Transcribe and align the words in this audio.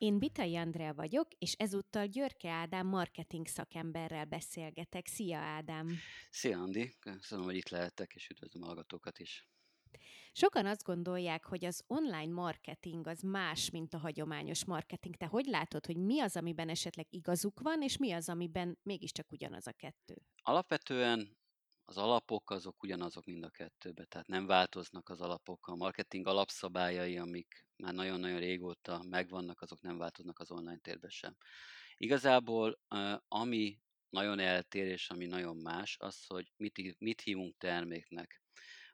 Én 0.00 0.18
Bitai 0.18 0.56
Andrea 0.56 0.94
vagyok, 0.94 1.28
és 1.38 1.52
ezúttal 1.52 2.06
Györke 2.06 2.50
Ádám 2.50 2.86
marketing 2.86 3.46
szakemberrel 3.46 4.24
beszélgetek. 4.24 5.06
Szia 5.06 5.38
Ádám! 5.38 5.88
Szia 6.30 6.58
Andi, 6.58 6.94
köszönöm, 6.98 7.44
hogy 7.44 7.56
itt 7.56 7.68
lehettek, 7.68 8.14
és 8.14 8.28
üdvözlöm 8.28 8.62
a 8.62 8.66
hallgatókat 8.66 9.18
is. 9.18 9.48
Sokan 10.32 10.66
azt 10.66 10.82
gondolják, 10.82 11.44
hogy 11.44 11.64
az 11.64 11.84
online 11.86 12.32
marketing 12.32 13.06
az 13.06 13.20
más, 13.20 13.70
mint 13.70 13.94
a 13.94 13.98
hagyományos 13.98 14.64
marketing. 14.64 15.16
Te 15.16 15.26
hogy 15.26 15.46
látod, 15.46 15.86
hogy 15.86 15.96
mi 15.96 16.20
az, 16.20 16.36
amiben 16.36 16.68
esetleg 16.68 17.06
igazuk 17.10 17.60
van, 17.60 17.82
és 17.82 17.96
mi 17.96 18.12
az, 18.12 18.28
amiben 18.28 18.78
mégiscsak 18.82 19.32
ugyanaz 19.32 19.66
a 19.66 19.72
kettő? 19.72 20.22
Alapvetően 20.42 21.39
az 21.90 21.96
alapok 21.96 22.50
azok 22.50 22.82
ugyanazok 22.82 23.24
mind 23.24 23.44
a 23.44 23.50
kettőbe, 23.50 24.04
tehát 24.04 24.26
nem 24.26 24.46
változnak 24.46 25.08
az 25.08 25.20
alapok. 25.20 25.66
A 25.66 25.76
marketing 25.76 26.26
alapszabályai, 26.26 27.18
amik 27.18 27.66
már 27.76 27.94
nagyon-nagyon 27.94 28.38
régóta 28.38 29.02
megvannak, 29.08 29.60
azok 29.60 29.80
nem 29.80 29.98
változnak 29.98 30.38
az 30.38 30.50
online 30.50 30.78
térben 30.78 31.10
sem. 31.10 31.36
Igazából 31.96 32.78
ami 33.28 33.78
nagyon 34.08 34.38
eltér, 34.38 34.86
és 34.86 35.08
ami 35.08 35.26
nagyon 35.26 35.56
más, 35.56 35.96
az, 35.98 36.26
hogy 36.26 36.52
mit, 36.56 36.98
mit 36.98 37.20
hívunk 37.20 37.56
terméknek. 37.58 38.39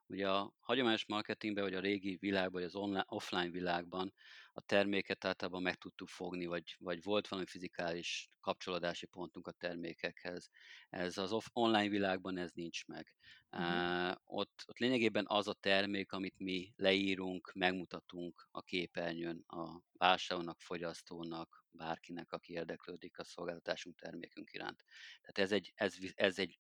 Ugye 0.08 0.28
a 0.28 0.52
hagyományos 0.58 1.06
marketingben, 1.06 1.64
vagy 1.64 1.74
a 1.74 1.80
régi 1.80 2.16
világban, 2.16 2.52
vagy 2.52 2.62
az 2.62 2.74
online, 2.74 3.04
offline 3.08 3.50
világban 3.50 4.12
a 4.52 4.60
terméket 4.60 5.24
általában 5.24 5.62
meg 5.62 5.74
tudtuk 5.74 6.08
fogni, 6.08 6.46
vagy, 6.46 6.76
vagy 6.78 7.02
volt 7.02 7.28
valami 7.28 7.46
fizikális 7.46 8.30
kapcsolódási 8.40 9.06
pontunk 9.06 9.46
a 9.46 9.52
termékekhez. 9.52 10.50
Ez 10.88 11.18
az 11.18 11.32
off, 11.32 11.46
online 11.52 11.88
világban 11.88 12.38
ez 12.38 12.52
nincs 12.52 12.86
meg. 12.86 13.14
Uh-huh. 13.50 14.08
Uh, 14.08 14.14
ott, 14.24 14.64
ott 14.66 14.78
lényegében 14.78 15.24
az 15.28 15.48
a 15.48 15.52
termék, 15.52 16.12
amit 16.12 16.38
mi 16.38 16.72
leírunk, 16.76 17.52
megmutatunk 17.54 18.48
a 18.50 18.62
képernyőn 18.62 19.44
a 19.46 19.80
vásárlónak, 19.92 20.60
fogyasztónak, 20.60 21.64
bárkinek, 21.70 22.32
aki 22.32 22.52
érdeklődik 22.52 23.18
a 23.18 23.24
szolgáltatásunk 23.24 23.96
termékünk 23.96 24.52
iránt. 24.52 24.84
Tehát 25.20 25.38
ez, 25.38 25.52
egy, 25.52 25.72
ez, 25.74 25.96
ez, 26.14 26.38
egy, 26.38 26.58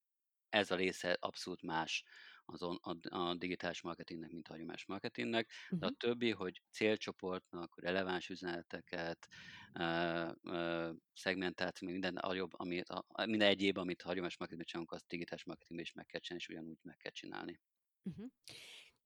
ez 0.48 0.70
a 0.70 0.76
része 0.76 1.16
abszolút 1.20 1.62
más 1.62 2.04
az 2.46 2.62
on, 2.62 2.78
a, 2.82 3.16
a 3.16 3.34
digitális 3.34 3.82
marketingnek, 3.82 4.30
mint 4.30 4.48
a 4.48 4.52
hagyományos 4.52 4.86
marketingnek, 4.86 5.50
uh-huh. 5.64 5.78
de 5.78 5.86
a 5.86 5.90
többi, 5.90 6.30
hogy 6.30 6.62
célcsoportnak, 6.70 7.80
releváns 7.80 8.28
üzeneteket, 8.28 9.28
uh, 9.74 10.30
uh, 10.42 10.94
szegmentáció, 11.12 11.88
minden, 11.88 12.20
jobb, 12.32 12.52
amit, 12.52 12.88
a, 12.88 13.26
minden 13.26 13.48
egyéb, 13.48 13.76
amit 13.76 14.02
a 14.02 14.06
hagyományos 14.06 14.38
marketingben 14.38 14.66
csinálunk, 14.66 14.92
azt 14.92 15.06
digitális 15.08 15.44
marketingben 15.44 15.86
is 15.86 15.92
meg 15.92 16.06
kell 16.06 16.20
csinálni, 16.20 16.44
és 16.44 16.48
ugyanúgy 16.48 16.78
meg 16.82 16.96
kell 16.96 17.12
csinálni. 17.12 17.60
Uh-huh. 18.02 18.26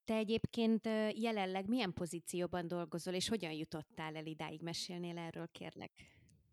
Te 0.05 0.15
egyébként 0.15 0.87
jelenleg 1.13 1.69
milyen 1.69 1.93
pozícióban 1.93 2.69
dolgozol, 2.69 3.15
és 3.15 3.29
hogyan 3.29 3.53
jutottál 3.53 4.17
el 4.17 4.27
idáig? 4.27 4.63
Mesélnél 4.63 5.19
erről, 5.19 5.49
kérlek? 5.53 5.93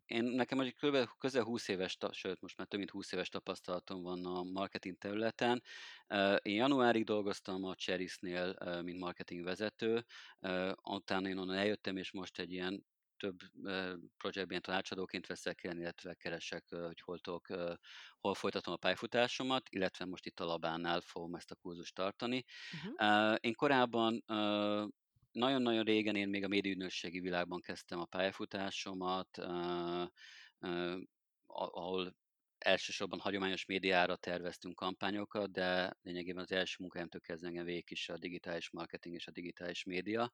Én 0.08 0.23
nekem 0.23 0.59
egy 0.59 0.73
kb. 0.73 1.09
közel 1.17 1.44
20 1.44 1.67
éves, 1.67 1.97
sőt 2.11 2.41
most 2.41 2.58
már 2.58 2.67
több 2.67 2.80
mint 2.80 2.91
20 2.91 3.11
éves 3.11 3.30
tapasztalatom 3.30 4.02
van 4.02 4.25
a 4.25 4.44
marketing 4.44 4.97
területen. 4.97 5.63
Én 6.41 6.55
januárig 6.55 7.03
dolgoztam 7.03 7.63
a 7.63 7.75
Cherisnél, 7.75 8.55
mint 8.83 9.00
marketing 9.00 9.44
vezető, 9.44 10.05
utána 10.83 11.28
én 11.28 11.38
onnan 11.38 11.56
eljöttem, 11.56 11.97
és 11.97 12.12
most 12.12 12.40
egy 12.40 12.51
ilyen 12.51 12.85
több 13.17 13.38
projektben 14.17 14.62
tanácsadóként 14.62 15.28
veszek 15.28 15.63
el, 15.63 15.78
illetve 15.78 16.13
keresek, 16.13 16.63
hogy 16.69 17.01
hol, 17.01 17.19
tudok, 17.19 17.47
hol 18.19 18.34
folytatom 18.35 18.73
a 18.73 18.78
pályafutásomat, 18.78 19.69
illetve 19.69 20.06
most 20.06 20.25
itt 20.25 20.40
a 20.40 20.46
Labánál 20.46 21.01
fogom 21.01 21.35
ezt 21.35 21.51
a 21.51 21.56
kurzust 21.56 21.96
tartani. 21.96 22.44
Uh-huh. 22.73 23.35
Én 23.40 23.53
korábban 23.53 24.23
nagyon-nagyon 25.38 25.84
régen 25.84 26.16
én 26.16 26.30
még 26.30 26.44
a 26.44 26.48
médiaügynökségi 26.48 27.20
világban 27.20 27.62
kezdtem 27.62 28.00
a 28.00 28.06
pályafutásomat, 28.06 29.38
ahol 31.46 32.16
elsősorban 32.58 33.20
hagyományos 33.20 33.66
médiára 33.66 34.16
terveztünk 34.16 34.76
kampányokat, 34.76 35.52
de 35.52 35.97
lényegében 36.02 36.44
az 36.44 36.52
első 36.52 36.76
munkájától 36.80 37.22
kezdve 37.22 37.47
engem 37.47 37.66
végig 37.66 37.92
is 37.92 38.09
a 38.09 38.18
digitális 38.18 38.70
marketing 38.72 39.16
és 39.16 39.28
a 39.28 39.31
digitális 39.31 39.84
média, 39.84 40.34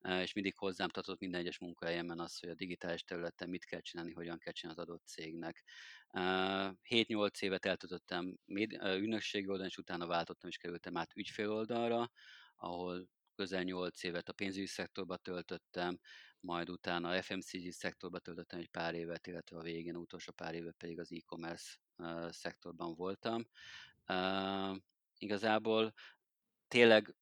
és 0.00 0.32
mindig 0.32 0.56
hozzám 0.56 0.88
tartott 0.88 1.20
minden 1.20 1.40
egyes 1.40 1.58
munkahelyemen 1.58 2.20
az, 2.20 2.38
hogy 2.38 2.48
a 2.48 2.54
digitális 2.54 3.02
területen 3.02 3.48
mit 3.48 3.64
kell 3.64 3.80
csinálni, 3.80 4.12
hogyan 4.12 4.38
kell 4.38 4.52
csinálni 4.52 4.80
az 4.80 4.88
adott 4.88 5.06
cégnek. 5.06 5.64
7-8 6.12 7.42
évet 7.42 7.66
eltöltöttem 7.66 8.36
ügynökségi 8.96 9.46
oldalon, 9.46 9.68
és 9.68 9.76
utána 9.76 10.06
váltottam 10.06 10.48
és 10.48 10.56
kerültem 10.56 10.96
át 10.96 11.16
ügyfél 11.16 11.50
oldalra, 11.50 12.10
ahol 12.56 13.08
közel 13.34 13.62
8 13.62 14.02
évet 14.02 14.28
a 14.28 14.32
pénzügyi 14.32 14.66
szektorba 14.66 15.16
töltöttem, 15.16 15.98
majd 16.40 16.70
utána 16.70 17.08
a 17.08 17.22
FMCG 17.22 17.70
szektorba 17.72 18.18
töltöttem 18.18 18.58
egy 18.58 18.70
pár 18.70 18.94
évet, 18.94 19.26
illetve 19.26 19.58
a 19.58 19.62
végén, 19.62 19.96
utolsó 19.96 20.32
pár 20.32 20.54
évet 20.54 20.76
pedig 20.76 20.98
az 20.98 21.12
e-commerce 21.12 21.76
szektorban 22.30 22.94
voltam. 22.94 23.46
Igazából 25.18 25.92
tényleg 26.68 27.14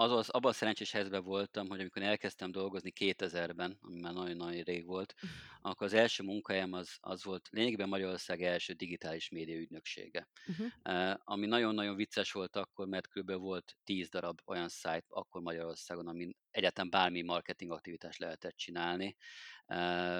az, 0.00 0.28
abban 0.28 0.50
a 0.50 0.54
szerencsés 0.54 0.90
helyzetben 0.90 1.22
voltam, 1.22 1.68
hogy 1.68 1.80
amikor 1.80 2.02
elkezdtem 2.02 2.50
dolgozni 2.50 2.92
2000-ben, 3.00 3.78
ami 3.80 4.00
már 4.00 4.12
nagyon-nagyon 4.12 4.62
rég 4.62 4.86
volt, 4.86 5.14
akkor 5.60 5.86
az 5.86 5.92
első 5.92 6.22
munkahelyem 6.22 6.72
az, 6.72 6.96
az 7.00 7.24
volt 7.24 7.48
lényegében 7.50 7.88
Magyarország 7.88 8.42
első 8.42 8.72
digitális 8.72 9.28
média 9.28 9.56
ügynöksége. 9.58 10.28
Uh-huh. 10.46 10.66
Uh, 10.84 11.20
ami 11.24 11.46
nagyon-nagyon 11.46 11.96
vicces 11.96 12.32
volt 12.32 12.56
akkor, 12.56 12.86
mert 12.86 13.08
kb. 13.08 13.32
volt 13.32 13.76
10 13.84 14.08
darab 14.08 14.40
olyan 14.44 14.68
szájt 14.68 15.04
akkor 15.08 15.42
Magyarországon, 15.42 16.08
amin 16.08 16.36
egyáltalán 16.50 16.90
bármi 16.90 17.22
marketing 17.22 17.70
aktivitást 17.70 18.18
lehetett 18.18 18.56
csinálni. 18.56 19.16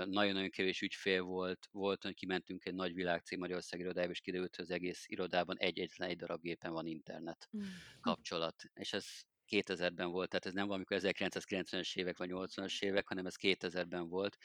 Nagyon-nagyon 0.05 0.50
kevés 0.50 0.81
ügyfél 0.81 1.22
volt, 1.22 1.69
volt, 1.71 2.03
hogy 2.03 2.15
kimentünk 2.15 2.65
egy 2.65 2.75
nagy 2.75 2.94
világcég 2.94 3.38
Magyarország 3.38 3.81
irodájába, 3.81 4.12
és 4.12 4.21
kiderült, 4.21 4.56
hogy 4.56 4.65
az 4.65 4.71
egész 4.71 5.05
irodában 5.06 5.59
egy-egyetlen 5.59 6.09
egy 6.09 6.17
darab 6.17 6.41
gépen 6.41 6.72
van 6.72 6.87
internet 6.87 7.49
uh-huh. 7.53 7.71
kapcsolat. 8.00 8.62
És 8.75 8.93
ez 8.93 9.06
2000-ben 9.51 10.11
volt, 10.11 10.29
tehát 10.29 10.47
ez 10.47 10.53
nem 10.53 10.67
valamikor 10.67 10.97
1990-es 11.01 11.97
évek 11.97 12.17
vagy 12.17 12.31
80-as 12.33 12.83
évek, 12.83 13.09
hanem 13.09 13.27
ez 13.27 13.35
2000-ben 13.41 14.09
volt, 14.09 14.37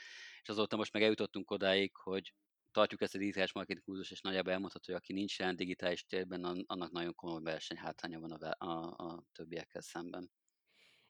és 0.41 0.49
azóta 0.49 0.75
most 0.75 0.93
meg 0.93 1.01
eljutottunk 1.01 1.51
odáig, 1.51 1.95
hogy 1.95 2.33
tartjuk 2.71 3.01
ezt 3.01 3.15
a 3.15 3.17
digitális 3.17 3.53
marketing 3.53 3.85
kurzus, 3.85 4.11
és 4.11 4.21
nagyjából 4.21 4.51
elmondható, 4.51 4.83
hogy 4.85 5.01
aki 5.01 5.13
nincs 5.13 5.39
jelen 5.39 5.55
digitális 5.55 6.05
térben, 6.05 6.43
annak 6.43 6.91
nagyon 6.91 7.15
komoly 7.15 7.41
versenyhátránya 7.41 8.19
van 8.19 8.31
a, 8.31 8.65
a, 8.65 8.93
a 8.97 9.23
többiekkel 9.31 9.81
szemben. 9.81 10.31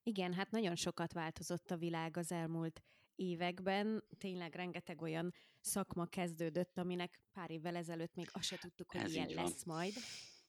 Igen, 0.04 0.34
hát 0.34 0.52
nagyon 0.52 0.76
sokat 0.76 1.14
változott 1.14 1.72
a 1.72 1.78
világ 1.78 2.18
az 2.18 2.32
elmúlt 2.32 2.84
években. 3.16 4.04
Tényleg 4.18 4.56
rengeteg 4.56 5.02
olyan 5.02 5.34
szakma 5.60 6.06
kezdődött, 6.06 6.78
aminek 6.78 7.20
pár 7.32 7.52
évvel 7.52 7.76
ezelőtt 7.76 8.16
még 8.16 8.30
azt 8.32 8.46
se 8.46 8.58
tudtuk, 8.58 8.92
hogy 8.92 9.02
Ez 9.02 9.14
ilyen 9.14 9.30
lesz 9.30 9.64
majd. 9.64 9.94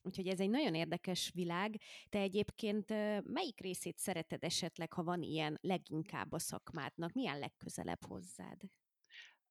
Úgyhogy 0.04 0.28
ez 0.28 0.40
egy 0.40 0.50
nagyon 0.50 0.74
érdekes 0.74 1.30
világ. 1.34 1.80
Te 2.08 2.18
egyébként 2.18 2.88
melyik 3.24 3.60
részét 3.60 3.98
szereted 3.98 4.44
esetleg, 4.44 4.92
ha 4.92 5.02
van 5.02 5.22
ilyen, 5.22 5.58
leginkább 5.60 6.32
a 6.32 6.38
szakmádnak? 6.38 7.12
Milyen 7.12 7.38
legközelebb 7.38 8.04
hozzád? 8.04 8.60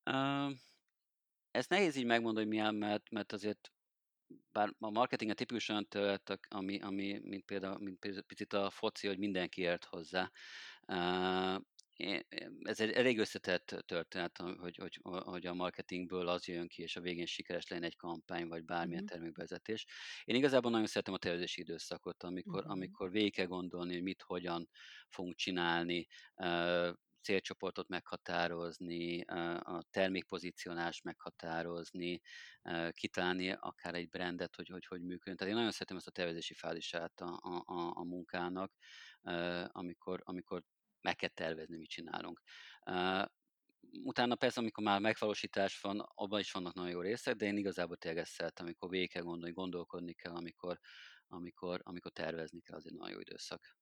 Uh, 0.05 0.57
ez 1.51 1.67
nehéz 1.67 1.95
így 1.95 2.05
megmondani, 2.05 2.45
hogy 2.45 2.55
milyen, 2.55 2.75
mert, 2.75 3.09
mert 3.09 3.31
azért 3.31 3.71
bár 4.51 4.73
a 4.79 4.89
marketing 4.89 5.31
a 5.31 5.33
tipikus 5.33 5.69
olyan 5.69 5.87
terület, 5.87 6.39
ami, 6.49 6.79
ami 6.79 7.19
mint 7.23 7.45
például 7.45 7.77
mint 7.79 8.25
picit 8.27 8.53
a 8.53 8.69
foci, 8.69 9.07
hogy 9.07 9.17
mindenki 9.17 9.61
ért 9.61 9.85
hozzá. 9.85 10.31
Ez 12.61 12.79
egy 12.79 12.91
elég 12.91 13.19
összetett 13.19 13.83
történet, 13.85 14.37
hogy, 14.37 14.75
hogy, 14.75 14.99
hogy 15.03 15.45
a 15.45 15.53
marketingből 15.53 16.27
az 16.27 16.47
jön 16.47 16.67
ki, 16.67 16.81
és 16.81 16.95
a 16.95 17.01
végén 17.01 17.25
sikeres 17.25 17.67
legyen 17.67 17.83
egy 17.83 17.95
kampány, 17.95 18.47
vagy 18.47 18.63
bármilyen 18.65 19.03
uh-huh. 19.03 19.17
termékvezetés. 19.17 19.85
Én 20.23 20.35
igazából 20.35 20.71
nagyon 20.71 20.87
szeretem 20.87 21.13
a 21.13 21.17
tervezési 21.17 21.61
időszakot, 21.61 22.23
amikor, 22.23 22.59
uh-huh. 22.59 22.71
amikor 22.71 23.11
végig 23.11 23.33
kell 23.33 23.45
gondolni, 23.45 23.93
hogy 23.93 24.03
mit, 24.03 24.21
hogyan 24.21 24.69
fogunk 25.09 25.35
csinálni, 25.35 26.07
célcsoportot 27.23 27.87
meghatározni, 27.87 29.21
a 29.59 29.83
termékpozicionást 29.89 31.03
meghatározni, 31.03 32.21
kitalálni 32.91 33.51
akár 33.51 33.95
egy 33.95 34.09
brandet, 34.09 34.55
hogy 34.55 34.67
hogy, 34.67 34.85
hogy 34.85 35.01
működjön. 35.01 35.35
Tehát 35.35 35.53
én 35.53 35.57
nagyon 35.57 35.71
szeretem 35.71 35.97
ezt 35.97 36.07
a 36.07 36.11
tervezési 36.11 36.53
fázisát 36.53 37.21
a, 37.21 37.39
a, 37.65 37.91
a 37.95 38.03
munkának, 38.03 38.71
amikor, 39.67 40.21
amikor 40.23 40.63
meg 41.03 41.15
kell 41.15 41.29
tervezni, 41.29 41.77
mit 41.77 41.89
csinálunk. 41.89 42.41
utána 44.03 44.35
persze, 44.35 44.59
amikor 44.59 44.83
már 44.83 44.99
megvalósítás 44.99 45.81
van, 45.81 45.99
abban 46.15 46.39
is 46.39 46.51
vannak 46.51 46.73
nagyon 46.73 46.91
jó 46.91 47.01
részek, 47.01 47.35
de 47.35 47.45
én 47.45 47.57
igazából 47.57 47.97
tényleg 47.97 48.25
amikor 48.55 48.89
végig 48.89 49.11
kell 49.11 49.21
gondolni, 49.23 49.53
gondolkodni 49.53 50.13
kell, 50.13 50.33
amikor, 50.33 50.79
amikor, 51.27 51.81
amikor 51.83 52.11
tervezni 52.11 52.61
kell, 52.61 52.77
az 52.77 52.85
egy 52.85 52.93
nagyon 52.93 53.13
jó 53.13 53.19
időszak. 53.19 53.77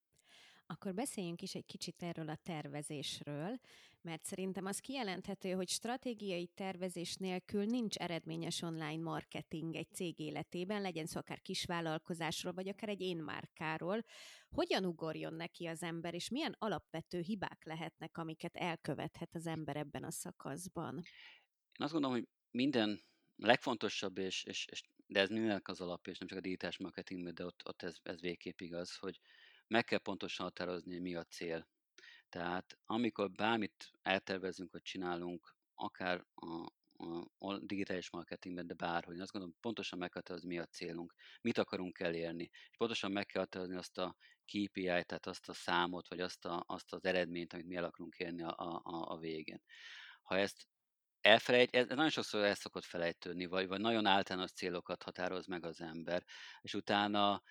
Akkor 0.71 0.93
beszéljünk 0.93 1.41
is 1.41 1.55
egy 1.55 1.65
kicsit 1.65 2.03
erről 2.03 2.29
a 2.29 2.35
tervezésről, 2.35 3.59
mert 4.01 4.23
szerintem 4.23 4.65
az 4.65 4.79
kijelenthető, 4.79 5.51
hogy 5.51 5.69
stratégiai 5.69 6.47
tervezés 6.47 7.15
nélkül 7.15 7.65
nincs 7.65 7.95
eredményes 7.95 8.61
online 8.61 9.01
marketing 9.03 9.75
egy 9.75 9.91
cég 9.93 10.19
életében, 10.19 10.81
legyen 10.81 11.05
szó 11.05 11.19
akár 11.19 11.41
kisvállalkozásról, 11.41 12.53
vagy 12.53 12.67
akár 12.67 12.89
egy 12.89 13.01
én 13.01 13.17
márkáról. 13.17 14.03
Hogyan 14.49 14.85
ugorjon 14.85 15.33
neki 15.33 15.65
az 15.65 15.83
ember, 15.83 16.13
és 16.13 16.29
milyen 16.29 16.55
alapvető 16.59 17.19
hibák 17.19 17.63
lehetnek, 17.63 18.17
amiket 18.17 18.55
elkövethet 18.55 19.35
az 19.35 19.47
ember 19.47 19.75
ebben 19.75 20.03
a 20.03 20.11
szakaszban? 20.11 20.95
Én 20.95 21.85
azt 21.85 21.91
gondolom, 21.91 22.17
hogy 22.17 22.27
minden 22.51 23.01
legfontosabb, 23.35 24.17
és, 24.17 24.43
és, 24.43 24.65
és 24.71 24.81
de 25.07 25.19
ez 25.19 25.29
mindenek 25.29 25.67
az 25.67 25.81
alapja, 25.81 26.11
és 26.11 26.19
nem 26.19 26.27
csak 26.27 26.37
a 26.37 26.41
digitális 26.41 26.77
marketingben, 26.77 27.33
de 27.33 27.45
ott, 27.45 27.61
ott 27.65 27.81
ez, 27.81 27.95
ez 28.03 28.21
végképp 28.21 28.59
igaz, 28.59 28.95
hogy 28.95 29.19
meg 29.71 29.83
kell 29.83 29.99
pontosan 29.99 30.45
határozni, 30.45 30.99
mi 30.99 31.15
a 31.15 31.23
cél. 31.23 31.67
Tehát 32.29 32.77
amikor 32.85 33.31
bármit 33.31 33.91
eltervezünk, 34.01 34.71
vagy 34.71 34.81
csinálunk, 34.81 35.55
akár 35.73 36.25
a, 36.33 36.71
a 37.37 37.57
digitális 37.57 38.09
marketingben, 38.09 38.67
de 38.67 38.73
bárhogy, 38.73 39.19
azt 39.19 39.31
gondolom, 39.31 39.55
pontosan 39.59 39.99
meg 39.99 40.09
kell 40.09 40.37
mi 40.43 40.59
a 40.59 40.65
célunk, 40.65 41.13
mit 41.41 41.57
akarunk 41.57 41.99
elérni, 41.99 42.49
és 42.69 42.77
pontosan 42.77 43.11
meg 43.11 43.25
kell 43.25 43.41
határozni 43.41 43.75
azt 43.75 43.97
a 43.97 44.15
KPI, 44.45 44.83
tehát 44.83 45.25
azt 45.25 45.49
a 45.49 45.53
számot, 45.53 46.07
vagy 46.07 46.19
azt, 46.19 46.45
a, 46.45 46.63
azt 46.67 46.93
az 46.93 47.05
eredményt, 47.05 47.53
amit 47.53 47.67
mi 47.67 47.75
el 47.75 47.83
akarunk 47.83 48.15
érni 48.15 48.43
a, 48.43 48.55
a, 48.57 48.81
a 48.83 49.17
végén. 49.17 49.61
Ha 50.21 50.37
ezt 50.37 50.67
elfelejt, 51.21 51.75
ez 51.75 51.87
nagyon 51.87 52.09
sokszor 52.09 52.43
el 52.43 52.55
szokott 52.55 52.85
felejtődni, 52.85 53.45
vagy, 53.45 53.67
vagy 53.67 53.79
nagyon 53.79 54.05
általános 54.05 54.51
célokat 54.51 55.03
határoz 55.03 55.45
meg 55.45 55.65
az 55.65 55.81
ember, 55.81 56.23
és 56.61 56.73
utána 56.73 57.43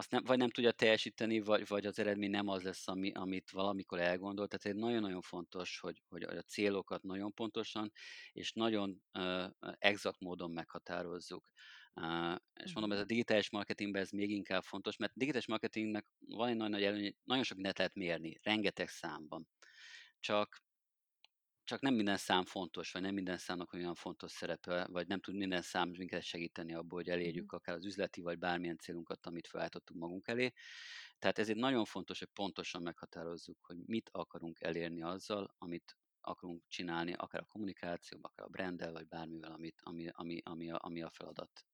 azt 0.00 0.10
nem, 0.10 0.22
vagy 0.24 0.38
nem 0.38 0.50
tudja 0.50 0.70
teljesíteni, 0.72 1.40
vagy, 1.40 1.66
vagy 1.66 1.86
az 1.86 1.98
eredmény 1.98 2.30
nem 2.30 2.48
az 2.48 2.62
lesz, 2.62 2.88
ami, 2.88 3.12
amit 3.12 3.50
valamikor 3.50 4.00
elgondolt. 4.00 4.48
Tehát 4.48 4.76
egy 4.76 4.82
nagyon-nagyon 4.82 5.20
fontos, 5.20 5.78
hogy, 5.80 6.02
hogy 6.08 6.22
a 6.22 6.42
célokat 6.42 7.02
nagyon 7.02 7.34
pontosan 7.34 7.92
és 8.32 8.52
nagyon 8.52 9.02
uh, 9.18 9.44
exakt 9.78 10.20
módon 10.20 10.50
meghatározzuk. 10.50 11.44
Uh, 11.94 12.36
és 12.64 12.72
mondom, 12.72 12.92
ez 12.92 12.98
a 12.98 13.00
mhm. 13.00 13.08
digitális 13.08 13.50
marketingben 13.50 14.02
ez 14.02 14.10
még 14.10 14.30
inkább 14.30 14.62
fontos, 14.62 14.96
mert 14.96 15.12
digitális 15.14 15.46
marketingnek 15.46 16.06
van 16.18 16.48
egy 16.48 16.56
nagyon 16.56 16.70
nagy 16.70 16.82
előny, 16.82 17.16
nagyon 17.24 17.44
sok 17.44 17.56
mindent 17.56 17.78
lehet 17.78 17.94
mérni, 17.94 18.38
rengeteg 18.42 18.88
számban. 18.88 19.48
Csak 20.20 20.62
csak 21.70 21.80
nem 21.80 21.94
minden 21.94 22.16
szám 22.16 22.44
fontos, 22.44 22.92
vagy 22.92 23.02
nem 23.02 23.14
minden 23.14 23.38
számnak 23.38 23.72
olyan 23.72 23.94
fontos 23.94 24.30
szerepe, 24.30 24.86
vagy 24.90 25.06
nem 25.06 25.20
tud 25.20 25.36
minden 25.36 25.62
szám 25.62 25.88
minket 25.88 26.22
segíteni 26.22 26.74
abból, 26.74 26.98
hogy 26.98 27.08
elérjük 27.08 27.44
uh-huh. 27.44 27.60
akár 27.60 27.74
az 27.74 27.84
üzleti, 27.84 28.20
vagy 28.20 28.38
bármilyen 28.38 28.78
célunkat, 28.78 29.26
amit 29.26 29.46
felállítottunk 29.46 30.00
magunk 30.00 30.28
elé. 30.28 30.52
Tehát 31.18 31.38
ezért 31.38 31.58
nagyon 31.58 31.84
fontos, 31.84 32.18
hogy 32.18 32.28
pontosan 32.34 32.82
meghatározzuk, 32.82 33.58
hogy 33.60 33.76
mit 33.86 34.10
akarunk 34.12 34.60
elérni 34.60 35.02
azzal, 35.02 35.54
amit 35.58 35.96
akarunk 36.20 36.62
csinálni, 36.68 37.12
akár 37.12 37.40
a 37.40 37.52
kommunikációban, 37.52 38.30
akár 38.30 38.46
a 38.46 38.50
branddel, 38.50 38.92
vagy 38.92 39.06
bármivel, 39.08 39.52
amit, 39.52 39.80
ami, 39.82 40.08
ami, 40.12 40.40
ami, 40.44 40.70
a, 40.70 40.78
ami 40.82 41.02
a 41.02 41.10
feladat. 41.10 41.64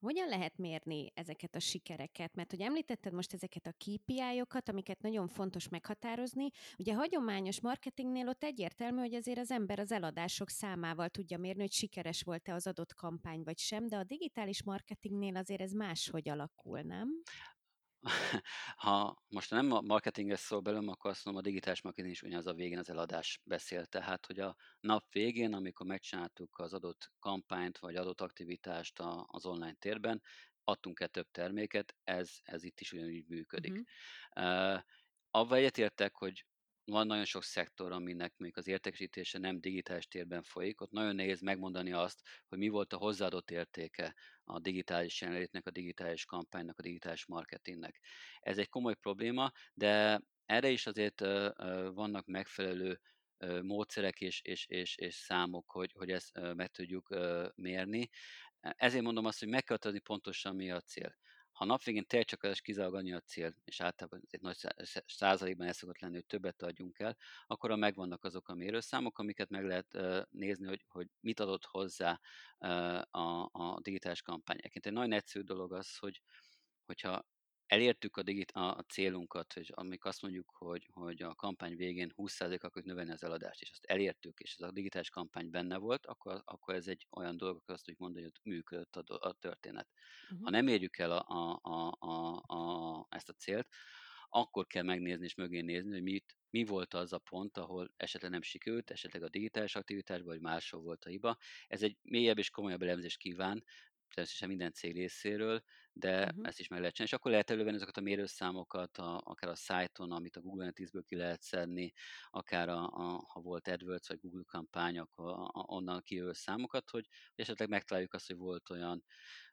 Hogyan 0.00 0.28
lehet 0.28 0.56
mérni 0.56 1.10
ezeket 1.14 1.54
a 1.54 1.58
sikereket? 1.58 2.34
Mert 2.34 2.50
hogy 2.50 2.60
említetted 2.60 3.12
most 3.12 3.32
ezeket 3.32 3.66
a 3.66 3.72
KPI-okat, 3.72 4.68
amiket 4.68 5.00
nagyon 5.00 5.28
fontos 5.28 5.68
meghatározni. 5.68 6.50
Ugye 6.78 6.94
hagyományos 6.94 7.60
marketingnél 7.60 8.28
ott 8.28 8.44
egyértelmű, 8.44 8.98
hogy 8.98 9.14
azért 9.14 9.38
az 9.38 9.50
ember 9.50 9.78
az 9.78 9.92
eladások 9.92 10.48
számával 10.48 11.08
tudja 11.08 11.38
mérni, 11.38 11.60
hogy 11.60 11.72
sikeres 11.72 12.22
volt-e 12.22 12.54
az 12.54 12.66
adott 12.66 12.94
kampány 12.94 13.42
vagy 13.42 13.58
sem, 13.58 13.86
de 13.86 13.96
a 13.96 14.04
digitális 14.04 14.62
marketingnél 14.62 15.36
azért 15.36 15.60
ez 15.60 15.72
máshogy 15.72 16.28
alakul, 16.28 16.80
nem? 16.80 17.08
Ha 18.76 19.22
most 19.28 19.50
nem 19.50 19.72
a 19.72 19.80
marketinges 19.80 20.40
szól 20.40 20.60
belőlem, 20.60 20.88
akkor 20.88 21.10
azt 21.10 21.24
mondom, 21.24 21.42
a 21.42 21.46
digitális 21.46 21.82
marketing 21.82 22.12
is 22.12 22.22
ugyanaz 22.22 22.46
a 22.46 22.54
végén 22.54 22.78
az 22.78 22.90
eladás 22.90 23.40
beszél. 23.44 23.86
Tehát, 23.86 24.26
hogy 24.26 24.40
a 24.40 24.56
nap 24.80 25.04
végén, 25.12 25.54
amikor 25.54 25.86
megcsináltuk 25.86 26.58
az 26.58 26.72
adott 26.74 27.10
kampányt, 27.18 27.78
vagy 27.78 27.96
adott 27.96 28.20
aktivitást 28.20 29.02
az 29.26 29.46
online 29.46 29.74
térben, 29.74 30.22
adtunk-e 30.64 31.06
több 31.06 31.30
terméket, 31.30 31.94
ez, 32.04 32.30
ez 32.42 32.64
itt 32.64 32.80
is 32.80 32.92
ugyanúgy 32.92 33.24
működik. 33.28 33.72
Uh-huh. 33.72 34.74
Uh, 34.74 34.82
avval 35.30 35.58
egyetértek, 35.58 36.14
hogy 36.14 36.46
van 36.88 37.06
nagyon 37.06 37.24
sok 37.24 37.42
szektor, 37.42 37.92
aminek 37.92 38.36
még 38.36 38.56
az 38.56 38.66
értékesítése 38.66 39.38
nem 39.38 39.60
digitális 39.60 40.08
térben 40.08 40.42
folyik, 40.42 40.80
ott 40.80 40.90
nagyon 40.90 41.14
nehéz 41.14 41.40
megmondani 41.40 41.92
azt, 41.92 42.20
hogy 42.48 42.58
mi 42.58 42.68
volt 42.68 42.92
a 42.92 42.96
hozzáadott 42.96 43.50
értéke 43.50 44.14
a 44.44 44.58
digitális 44.58 45.20
jelenlétnek, 45.20 45.66
a 45.66 45.70
digitális 45.70 46.24
kampánynak, 46.24 46.78
a 46.78 46.82
digitális 46.82 47.26
marketingnek. 47.26 48.00
Ez 48.40 48.58
egy 48.58 48.68
komoly 48.68 48.94
probléma, 48.94 49.52
de 49.74 50.20
erre 50.46 50.68
is 50.68 50.86
azért 50.86 51.20
vannak 51.94 52.26
megfelelő 52.26 53.00
módszerek 53.62 54.20
és, 54.20 54.40
és, 54.40 54.66
és, 54.66 54.96
és 54.96 55.14
számok, 55.14 55.70
hogy, 55.70 55.92
hogy 55.92 56.10
ezt 56.10 56.40
meg 56.54 56.70
tudjuk 56.70 57.16
mérni. 57.54 58.08
Ezért 58.60 59.04
mondom 59.04 59.24
azt, 59.24 59.38
hogy 59.38 59.48
meg 59.48 59.64
kell 59.64 59.76
adni 59.80 59.98
pontosan 59.98 60.56
mi 60.56 60.70
a 60.70 60.80
cél 60.80 61.16
ha 61.58 61.64
a 61.64 61.68
nap 61.68 61.82
végén 61.82 62.06
tényleg 62.06 62.58
kizárólag 62.62 63.12
a 63.12 63.20
cél, 63.20 63.54
és 63.64 63.80
általában 63.80 64.22
egy 64.30 64.40
nagy 64.40 64.56
százalékban 65.06 65.66
el 65.66 65.72
szokott 65.72 65.98
lenni, 65.98 66.14
hogy 66.14 66.26
többet 66.26 66.62
adjunk 66.62 66.98
el, 66.98 67.16
akkor 67.46 67.70
megvannak 67.76 68.24
azok 68.24 68.48
a 68.48 68.54
mérőszámok, 68.54 69.18
amiket 69.18 69.48
meg 69.48 69.64
lehet 69.64 69.98
nézni, 70.30 70.66
hogy, 70.66 70.84
hogy 70.88 71.08
mit 71.20 71.40
adott 71.40 71.64
hozzá 71.64 72.20
a, 73.10 73.48
a 73.52 73.78
digitális 73.80 74.22
kampány. 74.22 74.58
Egy 74.60 74.92
nagyon 74.92 75.12
egyszerű 75.12 75.44
dolog 75.44 75.72
az, 75.72 75.96
hogy 75.96 76.22
hogyha 76.84 77.26
elértük 77.68 78.16
a, 78.16 78.22
digit, 78.22 78.50
a, 78.50 78.76
a 78.76 78.82
célunkat, 78.82 79.52
hogy 79.52 79.72
amik 79.74 80.04
azt 80.04 80.22
mondjuk, 80.22 80.50
hogy, 80.58 80.88
hogy 80.92 81.22
a 81.22 81.34
kampány 81.34 81.76
végén 81.76 82.12
20% 82.16 82.60
akarjuk 82.60 82.84
növelni 82.84 83.10
az 83.10 83.22
eladást, 83.22 83.60
és 83.60 83.70
azt 83.70 83.84
elértük, 83.84 84.40
és 84.40 84.54
ez 84.58 84.68
a 84.68 84.72
digitális 84.72 85.10
kampány 85.10 85.50
benne 85.50 85.76
volt, 85.76 86.06
akkor, 86.06 86.42
akkor 86.44 86.74
ez 86.74 86.86
egy 86.86 87.06
olyan 87.10 87.36
dolog, 87.36 87.56
akkor 87.56 87.74
azt 87.74 87.84
tudjuk 87.84 88.02
mondani, 88.02 88.24
hogy 88.24 88.40
működött 88.42 88.96
a, 88.96 89.28
a 89.28 89.32
történet. 89.32 89.88
Uh-huh. 90.22 90.40
Ha 90.42 90.50
nem 90.50 90.68
érjük 90.68 90.98
el 90.98 91.10
a, 91.12 91.24
a, 91.28 91.60
a, 91.62 91.96
a, 91.98 92.42
a, 92.46 93.06
ezt 93.10 93.28
a 93.28 93.32
célt, 93.32 93.68
akkor 94.28 94.66
kell 94.66 94.82
megnézni 94.82 95.24
és 95.24 95.34
mögé 95.34 95.60
nézni, 95.60 95.92
hogy 95.92 96.02
mit, 96.02 96.36
mi 96.50 96.64
volt 96.64 96.94
az 96.94 97.12
a 97.12 97.18
pont, 97.18 97.58
ahol 97.58 97.92
esetleg 97.96 98.30
nem 98.30 98.42
sikerült, 98.42 98.90
esetleg 98.90 99.22
a 99.22 99.28
digitális 99.28 99.74
aktivitásban, 99.74 100.26
vagy 100.28 100.40
máshol 100.40 100.80
volt 100.80 101.04
a 101.04 101.08
hiba. 101.08 101.36
Ez 101.66 101.82
egy 101.82 101.96
mélyebb 102.02 102.38
és 102.38 102.50
komolyabb 102.50 102.82
elemzést 102.82 103.18
kíván, 103.18 103.64
természetesen 104.14 104.48
minden 104.48 104.72
cég 104.72 104.94
részéről, 104.94 105.62
de 105.92 106.24
uh-huh. 106.24 106.46
ezt 106.46 106.58
is 106.58 106.68
meg 106.68 106.78
lehet 106.78 106.94
csinálni. 106.94 107.12
És 107.12 107.18
akkor 107.18 107.30
lehet 107.30 107.50
elővenni 107.50 107.76
azokat 107.76 107.96
a 107.96 108.00
mérőszámokat, 108.00 108.98
a, 108.98 109.20
akár 109.24 109.50
a 109.50 109.54
szájton, 109.54 110.12
amit 110.12 110.36
a 110.36 110.40
Google 110.40 110.60
Analytics-ből 110.60 111.02
ki 111.02 111.16
lehet 111.16 111.42
szedni, 111.42 111.92
akár 112.30 112.68
a, 112.68 112.86
a, 112.86 113.24
ha 113.28 113.40
volt 113.40 113.68
AdWords 113.68 114.08
vagy 114.08 114.20
Google 114.20 114.44
kampány, 114.46 114.98
akkor 114.98 115.26
a, 115.26 115.44
a, 115.44 115.64
onnan 115.66 116.02
kijövő 116.02 116.32
számokat, 116.32 116.90
hogy, 116.90 117.06
hogy 117.34 117.44
esetleg 117.44 117.68
megtaláljuk 117.68 118.14
azt, 118.14 118.26
hogy 118.26 118.36
volt 118.36 118.70
olyan 118.70 119.04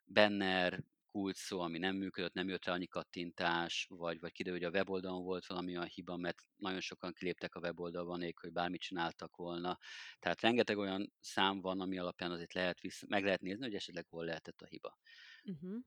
banner, 0.06 0.84
kult 1.16 1.36
szó, 1.36 1.60
ami 1.60 1.78
nem 1.78 1.96
működött, 1.96 2.34
nem 2.34 2.48
jött 2.48 2.66
rá 2.66 2.74
annyi 2.74 2.88
kattintás, 2.88 3.86
vagy, 3.90 4.20
vagy 4.20 4.32
kiderül, 4.32 4.60
hogy 4.60 4.68
a 4.68 4.78
weboldalon 4.78 5.24
volt 5.24 5.46
valami 5.46 5.76
olyan 5.76 5.88
hiba, 5.88 6.18
mert 6.18 6.38
nagyon 6.56 6.80
sokan 6.80 7.14
kiléptek 7.14 7.56
a 7.56 7.60
weboldalban, 7.60 8.20
nélkül, 8.20 8.50
hogy 8.50 8.62
bármit 8.62 8.82
csináltak 8.82 9.36
volna. 9.36 9.78
Tehát 10.20 10.42
rengeteg 10.42 10.78
olyan 10.78 11.14
szám 11.20 11.62
van, 11.62 11.80
ami 11.80 11.98
alapján 11.98 12.32
azért 12.32 12.54
lehet 12.54 12.80
vissza, 12.80 13.06
meg 13.10 13.24
lehet 13.24 13.42
nézni, 13.42 13.64
hogy 13.64 13.74
esetleg 13.74 14.06
hol 14.10 14.26
lehetett 14.26 14.62
a 14.62 14.66
hiba. 14.66 14.98
Uh-huh. 15.44 15.80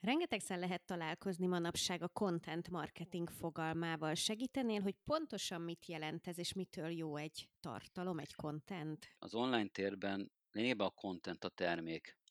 Rengetegszer 0.00 0.58
lehet 0.58 0.86
találkozni 0.86 1.46
manapság 1.46 2.02
a 2.02 2.08
content 2.08 2.70
marketing 2.70 3.30
fogalmával. 3.30 4.14
Segítenél, 4.14 4.80
hogy 4.80 4.94
pontosan 5.04 5.60
mit 5.60 5.86
jelent 5.86 6.26
ez, 6.26 6.38
és 6.38 6.52
mitől 6.52 6.90
jó 6.90 7.16
egy 7.16 7.48
tartalom, 7.60 8.18
egy 8.18 8.34
content? 8.34 9.14
Az 9.18 9.34
online 9.34 9.68
térben 9.68 10.32
lényegében 10.50 10.86
a 10.86 10.90
content 10.90 11.44
a 11.44 11.48
termék 11.48 12.22